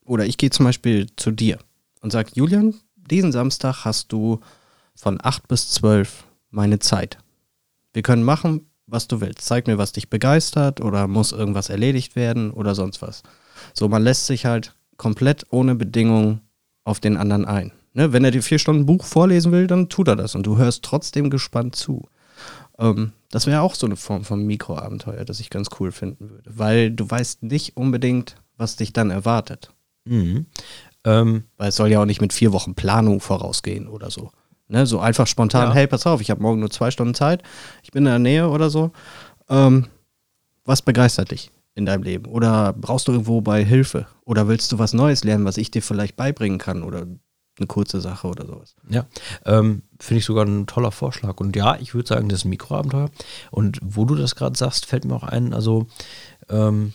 oder 0.04 0.26
ich 0.26 0.38
gehe 0.38 0.50
zum 0.50 0.66
Beispiel 0.66 1.08
zu 1.16 1.32
dir 1.32 1.60
und 2.02 2.12
sage, 2.12 2.32
Julian, 2.34 2.74
diesen 2.96 3.32
Samstag 3.32 3.86
hast 3.86 4.12
du 4.12 4.40
von 4.96 5.20
8 5.22 5.48
bis 5.48 5.70
12 5.70 6.26
meine 6.50 6.80
Zeit. 6.80 7.18
Wir 7.94 8.02
können 8.02 8.24
machen, 8.24 8.68
was 8.88 9.08
du 9.08 9.22
willst. 9.22 9.42
Zeig 9.42 9.68
mir, 9.68 9.78
was 9.78 9.92
dich 9.92 10.10
begeistert 10.10 10.82
oder 10.82 11.08
muss 11.08 11.32
irgendwas 11.32 11.70
erledigt 11.70 12.16
werden 12.16 12.52
oder 12.52 12.76
sonst 12.76 13.02
was. 13.02 13.24
So, 13.74 13.88
man 13.88 14.04
lässt 14.04 14.26
sich 14.26 14.46
halt 14.46 14.76
komplett 14.98 15.46
ohne 15.52 15.76
Bedingung 15.76 16.42
auf 16.84 17.00
den 17.00 17.18
anderen 17.18 17.46
ein. 17.46 17.72
Ne? 18.00 18.14
Wenn 18.14 18.24
er 18.24 18.32
dir 18.32 18.42
vier 18.42 18.60
Stunden 18.60 18.86
Buch 18.86 19.04
vorlesen 19.04 19.52
will, 19.52 19.68
dann 19.68 19.90
tut 19.90 20.08
er 20.08 20.16
das 20.16 20.34
und 20.34 20.46
du 20.46 20.58
hörst 20.58 20.84
trotzdem 20.84 21.30
gespannt 21.30 21.76
zu. 21.76 22.08
Ähm, 22.78 23.12
das 23.30 23.46
wäre 23.46 23.60
auch 23.60 23.76
so 23.76 23.86
eine 23.86 23.98
Form 23.98 24.24
von 24.24 24.46
Mikroabenteuer, 24.46 25.26
das 25.26 25.42
ich 25.42 25.50
ganz 25.50 25.68
cool 25.80 25.92
finden 25.92 26.30
würde, 26.30 26.50
weil 26.58 26.92
du 26.92 27.10
weißt 27.12 27.44
nicht 27.44 27.76
unbedingt, 27.76 28.38
was 28.56 28.78
dich 28.78 28.94
dann 28.94 29.12
erwartet. 29.12 29.74
Mhm. 30.06 30.46
Ähm, 31.04 31.44
Weil 31.58 31.70
es 31.70 31.76
soll 31.76 31.92
ja 31.92 32.02
auch 32.02 32.06
nicht 32.06 32.22
mit 32.22 32.32
vier 32.32 32.54
Wochen 32.54 32.74
Planung 32.74 33.20
vorausgehen 33.20 33.90
oder 33.90 34.10
so. 34.12 34.32
Ne? 34.70 34.86
So 34.86 35.02
einfach 35.02 35.28
spontan, 35.28 35.68
Ja. 35.68 35.74
hey, 35.74 35.88
pass 35.88 36.08
auf, 36.08 36.22
ich 36.22 36.32
habe 36.32 36.42
morgen 36.42 36.62
nur 36.62 36.72
zwei 36.72 36.92
Stunden 36.92 37.16
Zeit, 37.16 37.44
ich 37.84 37.92
bin 37.92 38.06
in 38.06 38.12
der 38.12 38.20
Nähe 38.20 38.48
oder 38.48 38.70
so. 38.70 38.94
Ähm, 39.50 39.88
was 40.64 40.82
begeistert 40.82 41.32
dich 41.32 41.52
in 41.76 41.86
deinem 41.86 42.04
Leben? 42.04 42.28
Oder 42.28 42.72
brauchst 42.72 43.10
du 43.10 43.12
irgendwo 43.12 43.42
bei 43.42 43.66
Hilfe? 43.66 44.08
Oder 44.24 44.48
willst 44.48 44.72
du 44.72 44.80
was 44.80 44.94
Neues 44.94 45.26
lernen, 45.26 45.44
was 45.44 45.58
ich 45.58 45.70
dir 45.70 45.82
vielleicht 45.82 46.16
beibringen 46.16 46.60
kann? 46.60 46.84
Oder 46.84 47.06
eine 47.60 47.68
kurze 47.68 48.02
Sache 48.02 48.28
oder 48.28 48.46
sowas. 48.46 48.76
Ja, 48.90 49.06
ähm, 49.46 49.84
finde 50.00 50.20
ich 50.20 50.26
sogar 50.26 50.46
ein 50.46 50.68
toller 50.68 50.92
Vorschlag. 50.92 51.40
Und 51.40 51.56
ja, 51.56 51.78
ich 51.80 51.94
würde 51.94 52.08
sagen, 52.08 52.30
das 52.30 52.40
ist 52.40 52.46
ein 52.46 52.50
Mikroabenteuer. 52.50 53.10
Und 53.52 53.80
wo 53.82 54.06
du 54.06 54.16
das 54.16 54.36
gerade 54.36 54.58
sagst, 54.58 54.86
fällt 54.86 55.06
mir 55.06 55.16
auch 55.16 55.24
ein, 55.24 55.54
also 55.54 55.88
ähm, 56.50 56.94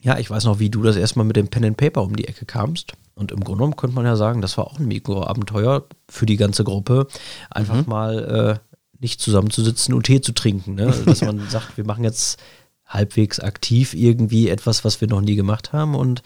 ja, 0.00 0.18
ich 0.18 0.30
weiß 0.30 0.44
noch, 0.44 0.58
wie 0.58 0.70
du 0.70 0.82
das 0.82 0.96
erstmal 0.96 1.26
mit 1.26 1.36
dem 1.36 1.48
Pen 1.48 1.64
and 1.64 1.76
Paper 1.76 2.02
um 2.02 2.14
die 2.14 2.28
Ecke 2.28 2.46
kamst. 2.46 2.92
Und 3.14 3.32
im 3.32 3.40
Grunde 3.40 3.58
genommen 3.58 3.76
könnte 3.76 3.96
man 3.96 4.04
ja 4.04 4.14
sagen, 4.14 4.40
das 4.40 4.56
war 4.58 4.66
auch 4.66 4.78
ein 4.78 4.86
Mikroabenteuer 4.86 5.84
für 6.08 6.24
die 6.24 6.36
ganze 6.36 6.62
Gruppe, 6.62 7.08
einfach 7.50 7.86
mal 7.86 8.60
äh, 8.62 8.68
nicht 9.00 9.20
zusammenzusitzen 9.20 9.92
und 9.92 10.04
Tee 10.04 10.20
zu 10.20 10.32
trinken. 10.32 10.76
Ne? 10.76 10.94
Dass 11.04 11.20
man 11.22 11.48
sagt, 11.50 11.76
wir 11.76 11.84
machen 11.84 12.04
jetzt 12.04 12.38
halbwegs 12.86 13.38
aktiv 13.38 13.94
irgendwie 13.94 14.48
etwas, 14.48 14.84
was 14.84 15.00
wir 15.00 15.08
noch 15.08 15.20
nie 15.20 15.36
gemacht 15.36 15.72
haben. 15.72 15.94
Und 15.94 16.22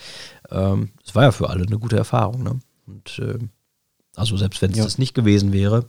ähm, 0.51 0.91
es 1.05 1.15
war 1.15 1.25
ja 1.25 1.33
für 1.33 1.51
alle 1.51 1.67
eine 1.67 1.79
gute 1.79 1.97
Erfahrung. 1.97 2.43
Ne? 2.43 2.61
Und 2.93 3.19
ähm, 3.19 3.51
also 4.17 4.37
selbst 4.37 4.61
wenn 4.63 4.71
es 4.73 4.77
Ja. 4.79 4.85
das 4.85 4.99
nicht 4.99 5.15
gewesen 5.15 5.53
wäre, 5.53 5.87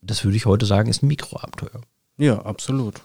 das 0.00 0.24
würde 0.24 0.36
ich 0.36 0.46
heute 0.46 0.66
sagen, 0.66 0.88
ist 0.90 1.02
ein 1.02 1.08
Mikroabenteuer. 1.08 1.80
Ja, 2.16 2.40
absolut. 2.44 3.02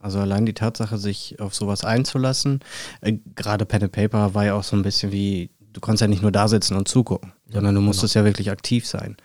Also 0.00 0.18
allein 0.20 0.46
die 0.46 0.54
Tatsache, 0.54 0.98
sich 0.98 1.40
auf 1.40 1.54
sowas 1.54 1.84
einzulassen, 1.84 2.60
äh, 3.00 3.14
gerade 3.34 3.64
Pen 3.66 3.84
and 3.84 3.92
Paper 3.92 4.34
war 4.34 4.44
ja 4.44 4.54
auch 4.54 4.64
so 4.64 4.76
ein 4.76 4.82
bisschen 4.82 5.12
wie, 5.12 5.50
du 5.72 5.80
kannst 5.80 6.00
ja 6.02 6.06
nicht 6.08 6.22
nur 6.22 6.30
da 6.32 6.46
sitzen 6.46 6.76
und 6.76 6.86
zugucken, 6.88 7.32
Ja, 7.46 7.54
sondern 7.54 7.74
du 7.74 7.80
genau. 7.80 7.88
musstest 7.88 8.14
ja 8.14 8.24
wirklich 8.24 8.50
aktiv 8.50 8.86
sein. 8.86 9.16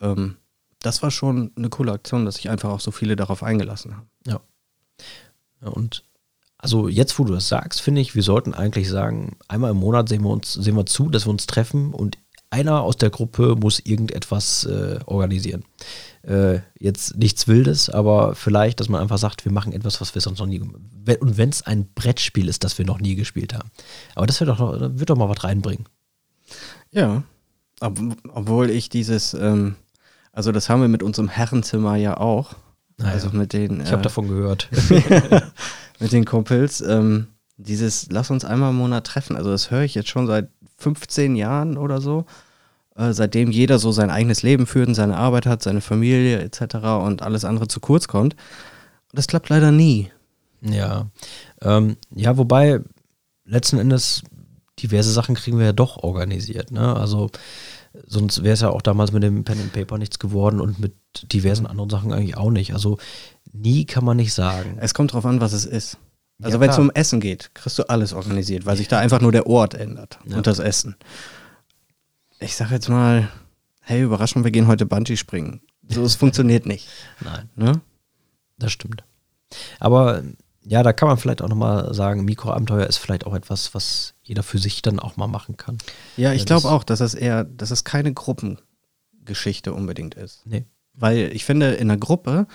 Ähm, 0.00 0.36
das 0.80 1.02
war 1.02 1.10
schon 1.10 1.52
eine 1.56 1.68
coole 1.70 1.92
Aktion, 1.92 2.24
dass 2.24 2.36
sich 2.36 2.48
einfach 2.48 2.70
auch 2.70 2.80
so 2.80 2.90
viele 2.92 3.16
darauf 3.16 3.42
eingelassen 3.42 3.96
haben. 3.96 4.08
Ja. 4.26 4.40
ja 5.62 5.68
und 5.68 6.04
also 6.58 6.88
jetzt, 6.88 7.18
wo 7.18 7.24
du 7.24 7.34
das 7.34 7.48
sagst, 7.48 7.80
finde 7.82 8.00
ich, 8.00 8.14
wir 8.14 8.22
sollten 8.22 8.54
eigentlich 8.54 8.88
sagen, 8.88 9.36
einmal 9.48 9.70
im 9.72 9.76
Monat 9.78 10.08
sehen 10.08 10.22
wir 10.22 10.30
uns, 10.30 10.52
sehen 10.54 10.76
wir 10.76 10.86
zu, 10.86 11.08
dass 11.10 11.26
wir 11.26 11.30
uns 11.30 11.46
treffen 11.46 11.92
und 11.92 12.18
einer 12.50 12.82
aus 12.82 12.96
der 12.96 13.10
Gruppe 13.10 13.56
muss 13.56 13.80
irgendetwas 13.80 14.64
äh, 14.64 15.00
organisieren. 15.04 15.64
Äh, 16.22 16.60
jetzt 16.78 17.16
nichts 17.16 17.46
Wildes, 17.48 17.90
aber 17.90 18.34
vielleicht, 18.34 18.80
dass 18.80 18.88
man 18.88 19.00
einfach 19.02 19.18
sagt, 19.18 19.44
wir 19.44 19.52
machen 19.52 19.72
etwas, 19.72 20.00
was 20.00 20.14
wir 20.14 20.22
sonst 20.22 20.38
noch 20.38 20.46
nie 20.46 20.58
gemacht 20.60 20.76
haben. 20.76 21.16
Und 21.20 21.36
wenn 21.36 21.50
es 21.50 21.62
ein 21.62 21.92
Brettspiel 21.94 22.48
ist, 22.48 22.64
das 22.64 22.78
wir 22.78 22.84
noch 22.86 23.00
nie 23.00 23.16
gespielt 23.16 23.52
haben. 23.52 23.70
Aber 24.14 24.26
das 24.26 24.40
wird 24.40 24.48
doch, 24.48 24.58
noch- 24.58 24.78
wird 24.80 25.10
doch 25.10 25.16
mal 25.16 25.28
was 25.28 25.44
reinbringen. 25.44 25.86
Ja, 26.92 27.22
ob, 27.80 27.98
obwohl 28.32 28.70
ich 28.70 28.88
dieses, 28.88 29.34
ähm, 29.34 29.74
also 30.32 30.52
das 30.52 30.68
haben 30.68 30.80
wir 30.80 30.88
mit 30.88 31.02
unserem 31.02 31.28
Herrenzimmer 31.28 31.96
ja 31.96 32.16
auch. 32.16 32.54
Naja. 32.96 33.12
Also 33.12 33.30
mit 33.30 33.52
den, 33.52 33.80
Ich 33.82 33.90
habe 33.90 34.00
äh, 34.00 34.04
davon 34.04 34.28
gehört. 34.28 34.68
mit 35.98 36.12
den 36.12 36.24
Kumpels, 36.24 36.80
ähm, 36.80 37.28
dieses 37.56 38.08
Lass 38.10 38.30
uns 38.30 38.44
einmal 38.44 38.70
im 38.70 38.76
Monat 38.76 39.06
treffen. 39.06 39.36
Also 39.36 39.50
das 39.50 39.70
höre 39.70 39.82
ich 39.82 39.94
jetzt 39.94 40.08
schon 40.08 40.26
seit 40.26 40.48
15 40.78 41.36
Jahren 41.36 41.78
oder 41.78 42.00
so. 42.00 42.26
Äh, 42.96 43.12
seitdem 43.12 43.50
jeder 43.50 43.78
so 43.78 43.92
sein 43.92 44.10
eigenes 44.10 44.42
Leben 44.42 44.66
führt 44.66 44.88
und 44.88 44.94
seine 44.94 45.16
Arbeit 45.16 45.46
hat, 45.46 45.62
seine 45.62 45.80
Familie 45.80 46.40
etc. 46.40 46.76
und 47.02 47.22
alles 47.22 47.44
andere 47.44 47.68
zu 47.68 47.80
kurz 47.80 48.08
kommt. 48.08 48.34
Und 48.34 49.18
das 49.18 49.26
klappt 49.26 49.48
leider 49.48 49.70
nie. 49.70 50.10
Ja, 50.62 51.06
ähm, 51.62 51.96
ja, 52.14 52.36
wobei 52.36 52.80
letzten 53.44 53.78
Endes 53.78 54.22
diverse 54.78 55.12
Sachen 55.12 55.34
kriegen 55.34 55.58
wir 55.58 55.66
ja 55.66 55.72
doch 55.72 55.98
organisiert. 55.98 56.70
Ne? 56.70 56.96
Also 56.96 57.30
sonst 58.06 58.42
wäre 58.42 58.54
es 58.54 58.60
ja 58.60 58.70
auch 58.70 58.82
damals 58.82 59.12
mit 59.12 59.22
dem 59.22 59.44
Pen 59.44 59.60
and 59.60 59.72
Paper 59.72 59.98
nichts 59.98 60.18
geworden 60.18 60.60
und 60.60 60.78
mit 60.78 60.94
diversen 61.32 61.66
anderen 61.66 61.90
Sachen 61.90 62.12
eigentlich 62.12 62.36
auch 62.36 62.50
nicht. 62.50 62.74
Also 62.74 62.98
nie 63.60 63.84
kann 63.84 64.04
man 64.04 64.16
nicht 64.16 64.32
sagen. 64.34 64.78
Es 64.80 64.94
kommt 64.94 65.12
drauf 65.12 65.24
an, 65.26 65.40
was 65.40 65.52
es 65.52 65.64
ist. 65.64 65.98
Also 66.42 66.56
Ja, 66.56 66.60
wenn 66.60 66.70
es 66.70 66.78
um 66.78 66.90
Essen 66.90 67.20
geht, 67.20 67.54
kriegst 67.54 67.78
du 67.78 67.88
alles 67.88 68.12
organisiert, 68.12 68.66
weil 68.66 68.76
sich 68.76 68.88
da 68.88 68.98
einfach 68.98 69.20
nur 69.20 69.32
der 69.32 69.46
Ort 69.46 69.74
ändert 69.74 70.18
Ja. 70.26 70.36
und 70.36 70.46
das 70.46 70.58
Essen. 70.58 70.96
Ich 72.40 72.56
sag 72.56 72.70
jetzt 72.70 72.88
mal, 72.88 73.28
hey, 73.80 74.02
Überraschung, 74.02 74.44
wir 74.44 74.50
gehen 74.50 74.66
heute 74.66 74.84
Bungee 74.86 75.16
springen. 75.16 75.60
So, 75.88 76.02
es 76.04 76.14
funktioniert 76.14 76.66
nicht. 76.66 76.88
Nein, 77.20 77.48
Ne? 77.56 77.80
das 78.58 78.72
stimmt. 78.72 79.04
Aber 79.80 80.22
ja, 80.62 80.82
da 80.82 80.92
kann 80.92 81.08
man 81.08 81.16
vielleicht 81.16 81.40
auch 81.42 81.48
nochmal 81.48 81.94
sagen, 81.94 82.24
Mikroabenteuer 82.24 82.86
ist 82.86 82.96
vielleicht 82.98 83.24
auch 83.24 83.34
etwas, 83.34 83.72
was 83.74 84.14
jeder 84.22 84.42
für 84.42 84.58
sich 84.58 84.82
dann 84.82 84.98
auch 84.98 85.16
mal 85.16 85.28
machen 85.28 85.56
kann. 85.56 85.78
Ja, 86.16 86.32
ich 86.32 86.44
glaube 86.44 86.62
das- 86.64 86.70
auch, 86.72 86.84
dass 86.84 87.00
es 87.00 87.14
eher, 87.14 87.44
dass 87.44 87.70
es 87.70 87.84
keine 87.84 88.12
Gruppengeschichte 88.12 89.72
unbedingt 89.72 90.14
ist. 90.16 90.44
Nee. 90.44 90.64
Weil 90.94 91.30
ich 91.32 91.44
finde, 91.44 91.74
in 91.74 91.90
einer 91.90 91.98
Gruppe, 92.00 92.46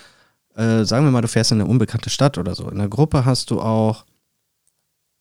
äh, 0.56 0.84
sagen 0.84 1.04
wir 1.04 1.10
mal, 1.10 1.22
du 1.22 1.28
fährst 1.28 1.52
in 1.52 1.60
eine 1.60 1.70
unbekannte 1.70 2.10
Stadt 2.10 2.38
oder 2.38 2.54
so, 2.54 2.68
in 2.68 2.80
einer 2.80 2.88
Gruppe 2.88 3.24
hast 3.24 3.50
du 3.50 3.60
auch 3.60 4.04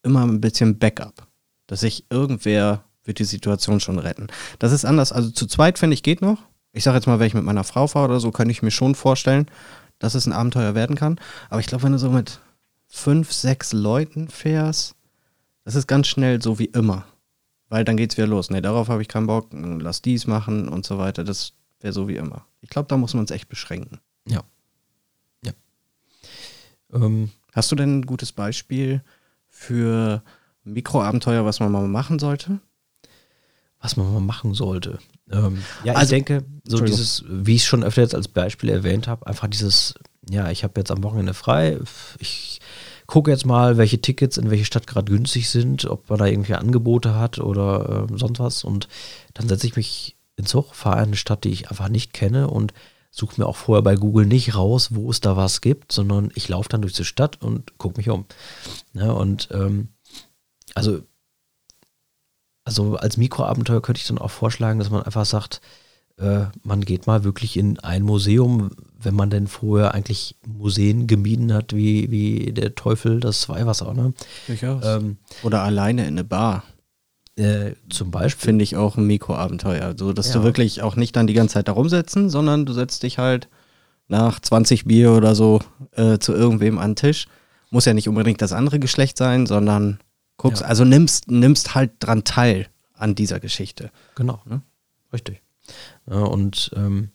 immer 0.03 0.23
ein 0.23 0.41
bisschen 0.41 0.79
Backup, 0.79 1.27
dass 1.67 1.81
sich 1.81 2.05
irgendwer 2.09 2.83
wird 3.03 3.19
die 3.19 3.25
Situation 3.25 3.79
schon 3.79 4.00
retten. 4.00 4.27
Das 4.59 4.71
ist 4.71 4.85
anders. 4.85 5.11
Also 5.11 5.29
zu 5.31 5.47
zweit, 5.47 5.79
finde 5.79 5.95
ich, 5.95 6.03
geht 6.03 6.21
noch. 6.21 6.38
Ich 6.71 6.83
sage 6.83 6.97
jetzt 6.97 7.07
mal, 7.07 7.19
wenn 7.19 7.27
ich 7.27 7.33
mit 7.33 7.43
meiner 7.43 7.63
Frau 7.63 7.88
fahre 7.88 8.05
oder 8.05 8.19
so, 8.19 8.31
könnte 8.31 8.51
ich 8.51 8.61
mir 8.61 8.71
schon 8.71 8.95
vorstellen, 8.95 9.47
dass 10.00 10.15
es 10.15 10.25
ein 10.25 10.33
Abenteuer 10.33 10.75
werden 10.75 10.95
kann. 10.95 11.19
Aber 11.50 11.59
ich 11.59 11.67
glaube, 11.67 11.83
wenn 11.83 11.91
du 11.91 12.00
so 12.00 12.09
mit 12.09 12.39
fünf, 12.88 13.31
sechs 13.31 13.73
Leuten 13.73 14.27
fährst, 14.27 14.95
das 15.63 15.75
ist 15.75 15.88
ganz 15.88 16.07
schnell 16.07 16.41
so 16.41 16.59
wie 16.59 16.65
immer. 16.65 17.05
Weil 17.69 17.85
dann 17.85 17.97
geht's 17.97 18.17
wieder 18.17 18.27
los. 18.27 18.50
Nee, 18.50 18.61
darauf 18.61 18.89
habe 18.89 19.01
ich 19.01 19.07
keinen 19.07 19.27
Bock. 19.27 19.47
Lass 19.51 20.01
dies 20.01 20.27
machen 20.27 20.67
und 20.67 20.85
so 20.85 20.97
weiter. 20.97 21.23
Das 21.23 21.53
wäre 21.79 21.93
so 21.93 22.07
wie 22.07 22.15
immer. 22.15 22.45
Ich 22.61 22.69
glaube, 22.69 22.88
da 22.88 22.97
muss 22.97 23.13
man 23.13 23.25
es 23.25 23.31
echt 23.31 23.50
beschränken. 23.50 24.00
Ja. 24.27 24.41
Ähm, 26.93 27.29
Hast 27.53 27.71
du 27.71 27.75
denn 27.75 28.00
ein 28.00 28.05
gutes 28.05 28.31
Beispiel 28.31 29.01
für 29.50 30.24
Mikroabenteuer, 30.63 31.43
was 31.45 31.60
man 31.60 31.71
mal 31.71 31.88
machen 31.88 32.19
sollte? 32.19 32.60
was 33.83 33.98
man 33.98 34.13
mal 34.13 34.19
machen 34.21 34.53
sollte. 34.53 35.00
Ähm, 35.31 35.57
ja, 35.83 35.93
ich 35.93 35.98
Also- 35.98 36.12
denke, 36.12 36.43
so 36.63 36.81
dieses, 36.81 37.24
wie 37.27 37.55
ich 37.55 37.62
es 37.63 37.67
schon 37.67 37.83
öfter 37.83 38.03
jetzt 38.03 38.13
als 38.13 38.27
Beispiel 38.27 38.69
erwähnt 38.69 39.07
habe, 39.07 39.25
einfach 39.25 39.48
dieses, 39.48 39.95
ja, 40.29 40.51
ich 40.51 40.63
habe 40.63 40.79
jetzt 40.79 40.91
am 40.91 41.01
Wochenende 41.03 41.33
frei, 41.33 41.79
ich 42.19 42.60
gucke 43.07 43.31
jetzt 43.31 43.43
mal, 43.48 43.77
welche 43.77 44.00
Tickets 44.00 44.38
in 44.38 44.51
welche 44.51 44.65
Stadt 44.65 44.86
gerade 44.86 45.12
günstig 45.12 45.50
sind, 45.50 45.86
ob 45.86 46.07
man 46.12 46.19
da 46.19 46.27
irgendwie 46.27 46.53
Angebote 46.53 47.15
hat 47.15 47.39
oder 47.39 48.05
ähm, 48.07 48.19
sonst 48.19 48.38
was 48.39 48.63
und 48.63 48.88
dann 49.33 49.50
setze 49.50 49.65
ich 49.65 49.75
mich 49.75 50.15
in 50.36 50.45
Zug, 50.45 50.75
fahre 50.75 50.98
in 51.00 51.05
eine 51.05 51.15
Stadt, 51.15 51.43
die 51.43 51.50
ich 51.50 51.71
einfach 51.71 51.89
nicht 51.89 52.13
kenne 52.13 52.50
und 52.51 52.74
suche 53.11 53.39
mir 53.39 53.45
auch 53.45 53.57
vorher 53.57 53.83
bei 53.83 53.95
Google 53.95 54.25
nicht 54.25 54.55
raus, 54.55 54.89
wo 54.95 55.11
es 55.11 55.19
da 55.19 55.37
was 55.37 55.61
gibt, 55.61 55.91
sondern 55.91 56.31
ich 56.33 56.49
laufe 56.49 56.69
dann 56.69 56.81
durch 56.81 56.93
die 56.93 57.05
Stadt 57.05 57.41
und 57.41 57.77
gucke 57.77 57.97
mich 57.97 58.09
um. 58.09 58.25
Ne, 58.93 59.13
und 59.13 59.49
ähm, 59.51 59.89
also 60.73 61.01
also 62.63 62.95
als 62.95 63.17
Mikroabenteuer 63.17 63.81
könnte 63.81 63.99
ich 63.99 64.07
dann 64.07 64.17
auch 64.17 64.31
vorschlagen, 64.31 64.79
dass 64.79 64.89
man 64.89 65.03
einfach 65.03 65.25
sagt, 65.25 65.61
äh, 66.17 66.45
man 66.63 66.81
geht 66.81 67.07
mal 67.07 67.23
wirklich 67.23 67.57
in 67.57 67.79
ein 67.79 68.03
Museum, 68.03 68.71
wenn 68.99 69.15
man 69.15 69.29
denn 69.29 69.47
vorher 69.47 69.93
eigentlich 69.93 70.35
Museen 70.45 71.07
gemieden 71.07 71.53
hat, 71.53 71.75
wie, 71.75 72.11
wie 72.11 72.53
der 72.53 72.75
Teufel 72.75 73.19
das 73.19 73.49
Weihwasser, 73.49 73.93
ne? 73.93 74.13
Durchaus. 74.47 74.85
Ähm, 74.85 75.17
Oder 75.43 75.63
alleine 75.63 76.03
in 76.03 76.09
eine 76.09 76.23
Bar. 76.23 76.63
Äh, 77.38 77.73
zum 77.89 78.11
Beispiel. 78.11 78.45
Finde 78.45 78.63
ich 78.63 78.75
auch 78.75 78.97
ein 78.97 79.05
Mikroabenteuer. 79.07 79.95
So, 79.97 80.13
dass 80.13 80.27
Ja. 80.29 80.33
du 80.39 80.43
wirklich 80.43 80.81
auch 80.81 80.95
nicht 80.95 81.15
dann 81.15 81.27
die 81.27 81.33
ganze 81.33 81.53
Zeit 81.53 81.67
da 81.67 81.71
rumsetzen, 81.73 82.29
sondern 82.29 82.65
du 82.65 82.73
setzt 82.73 83.03
dich 83.03 83.17
halt 83.17 83.47
nach 84.07 84.39
20 84.39 84.85
Bier 84.85 85.11
oder 85.13 85.35
so 85.35 85.61
äh, 85.93 86.17
zu 86.19 86.33
irgendwem 86.33 86.77
an 86.77 86.91
den 86.91 86.95
Tisch. 86.97 87.27
Muss 87.69 87.85
ja 87.85 87.93
nicht 87.93 88.09
unbedingt 88.09 88.41
das 88.41 88.51
andere 88.51 88.79
Geschlecht 88.79 89.17
sein, 89.17 89.45
sondern 89.45 90.00
guckst, 90.38 90.61
Ja. 90.61 90.67
also 90.67 90.83
nimmst, 90.83 91.31
nimmst 91.31 91.73
halt 91.75 91.91
dran 92.00 92.23
teil 92.25 92.67
an 92.95 93.15
dieser 93.15 93.39
Geschichte. 93.39 93.91
Genau, 94.15 94.41
Ne? 94.45 94.61
richtig. 95.13 95.41
Ja, 96.09 96.17
und 96.17 96.71
ähm, 96.75 97.09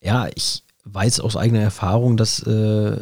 ja, 0.00 0.28
ich 0.34 0.62
weiß 0.84 1.20
aus 1.20 1.36
eigener 1.36 1.60
Erfahrung, 1.60 2.16
dass 2.16 2.42
äh, 2.46 2.98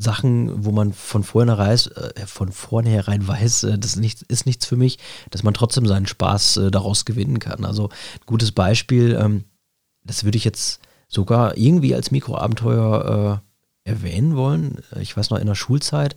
Sachen, 0.00 0.64
wo 0.64 0.72
man 0.72 0.92
von 0.92 1.22
vornherein, 1.22 1.78
äh, 2.16 2.26
von 2.26 2.52
vornherein 2.52 3.26
weiß, 3.26 3.64
äh, 3.64 3.78
das 3.78 3.92
ist, 3.92 4.00
nicht, 4.00 4.22
ist 4.22 4.46
nichts 4.46 4.66
für 4.66 4.76
mich, 4.76 4.98
dass 5.30 5.42
man 5.42 5.54
trotzdem 5.54 5.86
seinen 5.86 6.06
Spaß 6.06 6.56
äh, 6.56 6.70
daraus 6.70 7.04
gewinnen 7.04 7.38
kann. 7.38 7.64
Also 7.64 7.88
ein 7.88 8.26
gutes 8.26 8.52
Beispiel, 8.52 9.18
ähm, 9.20 9.44
das 10.04 10.24
würde 10.24 10.38
ich 10.38 10.44
jetzt 10.44 10.80
sogar 11.08 11.56
irgendwie 11.56 11.94
als 11.94 12.10
Mikroabenteuer 12.10 13.42
äh, 13.84 13.88
erwähnen 13.88 14.36
wollen. 14.36 14.78
Ich 15.00 15.16
weiß 15.16 15.30
noch, 15.30 15.38
in 15.38 15.46
der 15.46 15.54
Schulzeit 15.54 16.14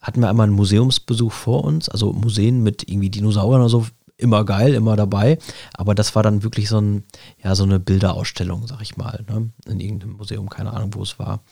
hatten 0.00 0.20
wir 0.20 0.30
einmal 0.30 0.46
einen 0.46 0.56
Museumsbesuch 0.56 1.32
vor 1.32 1.64
uns, 1.64 1.88
also 1.88 2.12
Museen 2.12 2.62
mit 2.62 2.88
irgendwie 2.88 3.10
Dinosauriern 3.10 3.60
oder 3.60 3.68
so, 3.68 3.86
immer 4.16 4.44
geil, 4.44 4.74
immer 4.74 4.96
dabei. 4.96 5.38
Aber 5.74 5.94
das 5.94 6.14
war 6.14 6.22
dann 6.22 6.42
wirklich 6.42 6.68
so, 6.68 6.80
ein, 6.80 7.04
ja, 7.42 7.54
so 7.54 7.64
eine 7.64 7.80
Bilderausstellung, 7.80 8.66
sag 8.66 8.80
ich 8.82 8.96
mal, 8.96 9.24
ne? 9.28 9.50
in 9.66 9.80
irgendeinem 9.80 10.12
Museum, 10.12 10.48
keine 10.48 10.72
Ahnung, 10.72 10.94
wo 10.94 11.02
es 11.02 11.18
war. 11.18 11.42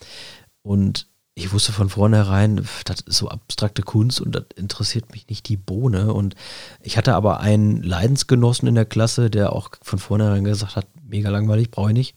Und 0.62 1.06
ich 1.38 1.52
wusste 1.52 1.72
von 1.72 1.88
vornherein, 1.88 2.66
das 2.84 3.00
ist 3.00 3.18
so 3.18 3.28
abstrakte 3.28 3.82
Kunst 3.82 4.20
und 4.20 4.34
das 4.34 4.44
interessiert 4.56 5.12
mich 5.12 5.28
nicht 5.28 5.48
die 5.48 5.56
Bohne. 5.56 6.12
Und 6.12 6.34
ich 6.82 6.98
hatte 6.98 7.14
aber 7.14 7.40
einen 7.40 7.82
Leidensgenossen 7.82 8.66
in 8.66 8.74
der 8.74 8.84
Klasse, 8.84 9.30
der 9.30 9.52
auch 9.52 9.70
von 9.82 10.00
vornherein 10.00 10.44
gesagt 10.44 10.74
hat, 10.74 10.86
mega 11.06 11.30
langweilig, 11.30 11.70
brauche 11.70 11.90
ich 11.90 11.96
nicht. 11.96 12.16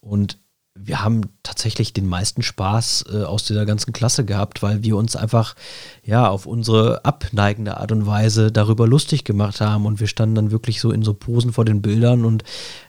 Und 0.00 0.38
wir 0.74 1.02
haben 1.02 1.22
tatsächlich 1.42 1.92
den 1.92 2.06
meisten 2.06 2.42
Spaß 2.42 3.06
äh, 3.12 3.24
aus 3.24 3.44
dieser 3.44 3.66
ganzen 3.66 3.92
Klasse 3.92 4.24
gehabt, 4.24 4.62
weil 4.62 4.84
wir 4.84 4.96
uns 4.96 5.16
einfach 5.16 5.56
ja 6.04 6.28
auf 6.28 6.46
unsere 6.46 7.04
abneigende 7.04 7.76
Art 7.78 7.90
und 7.90 8.06
Weise 8.06 8.52
darüber 8.52 8.86
lustig 8.86 9.24
gemacht 9.24 9.60
haben 9.60 9.84
und 9.84 9.98
wir 9.98 10.06
standen 10.06 10.36
dann 10.36 10.50
wirklich 10.52 10.80
so 10.80 10.92
in 10.92 11.02
so 11.02 11.12
Posen 11.12 11.52
vor 11.52 11.64
den 11.64 11.82
Bildern 11.82 12.24
und 12.24 12.44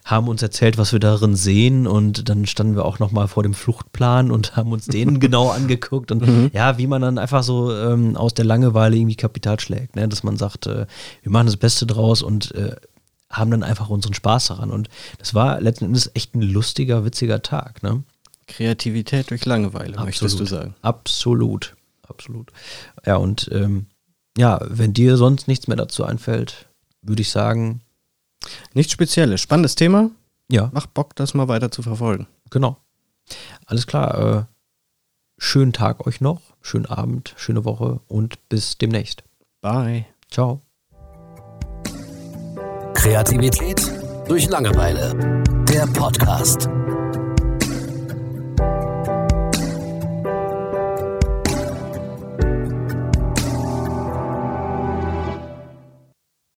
haben 0.06 0.28
uns 0.28 0.44
erzählt, 0.44 0.78
was 0.78 0.94
wir 0.94 1.00
darin 1.00 1.36
sehen 1.36 1.88
und 1.88 2.30
dann 2.30 2.46
standen 2.46 2.76
wir 2.76 2.86
auch 2.86 3.00
noch 3.00 3.12
mal 3.12 3.28
vor 3.28 3.42
dem 3.42 3.56
Fluchtplan 3.56 4.30
und 4.30 4.56
haben 4.56 4.72
uns 4.72 4.86
den 4.86 5.20
genau 5.20 5.50
angeguckt 5.50 6.12
und 6.12 6.26
mhm. 6.26 6.52
ja, 6.54 6.78
wie 6.78 6.88
man 6.88 7.02
dann 7.02 7.18
einfach 7.18 7.42
so 7.42 7.76
ähm, 7.76 8.16
aus 8.16 8.36
der 8.36 8.46
Langeweile 8.46 8.96
irgendwie 8.96 9.16
Kapital 9.16 9.60
schlägt, 9.60 9.96
ne? 9.96 10.08
dass 10.08 10.24
man 10.24 10.38
sagt, 10.38 10.68
äh, 10.68 10.86
wir 11.24 11.32
machen 11.32 11.48
das 11.48 11.58
Beste 11.58 11.88
draus 11.88 12.22
und 12.22 12.54
äh, 12.54 12.76
haben 13.32 13.52
dann 13.52 13.64
einfach 13.64 13.90
unseren 13.90 14.14
Spaß 14.14 14.48
daran. 14.48 14.72
Und 14.72 14.90
das 15.18 15.34
war 15.34 15.62
letzten 15.62 15.86
Endes 15.86 16.12
echt 16.14 16.36
ein 16.36 16.42
lustiger, 16.42 17.06
witziger 17.06 17.42
Tag. 17.42 17.82
Ne? 17.84 18.04
Kreativität 18.48 19.30
durch 19.32 19.46
Langeweile, 19.46 19.94
Absolut. 19.98 20.06
möchtest 20.06 20.40
du 20.40 20.46
sagen. 20.46 20.76
Absolut, 20.82 21.76
absolut. 22.08 22.52
Ja, 23.06 23.16
und 23.16 23.50
ähm, 23.52 23.88
ja, 24.38 24.60
wenn 24.64 24.94
dir 24.94 25.18
sonst 25.18 25.48
nichts 25.48 25.68
mehr 25.68 25.78
dazu 25.78 26.04
einfällt, 26.04 26.68
würde 27.02 27.22
ich 27.22 27.30
sagen. 27.30 27.82
Nichts 28.74 28.94
Spezielles. 28.94 29.42
Spannendes 29.42 29.76
Thema. 29.76 30.10
Ja. 30.50 30.70
Macht 30.74 30.94
Bock, 30.94 31.16
das 31.16 31.34
mal 31.34 31.48
weiter 31.48 31.72
zu 31.72 31.82
verfolgen. 31.82 32.28
Genau. 32.50 32.78
Alles 33.66 33.88
klar. 33.88 34.38
Äh, 34.38 34.44
schönen 35.38 35.74
Tag 35.74 36.06
euch 36.06 36.22
noch, 36.22 36.42
schönen 36.62 36.86
Abend, 36.86 37.34
schöne 37.38 37.66
Woche 37.66 38.02
und 38.08 38.38
bis 38.50 38.78
demnächst. 38.78 39.24
Bye. 39.62 40.06
Ciao. 40.30 40.62
Kreativität 43.02 43.82
durch 44.28 44.48
Langeweile. 44.48 45.42
Der 45.68 45.88
Podcast. 45.88 46.70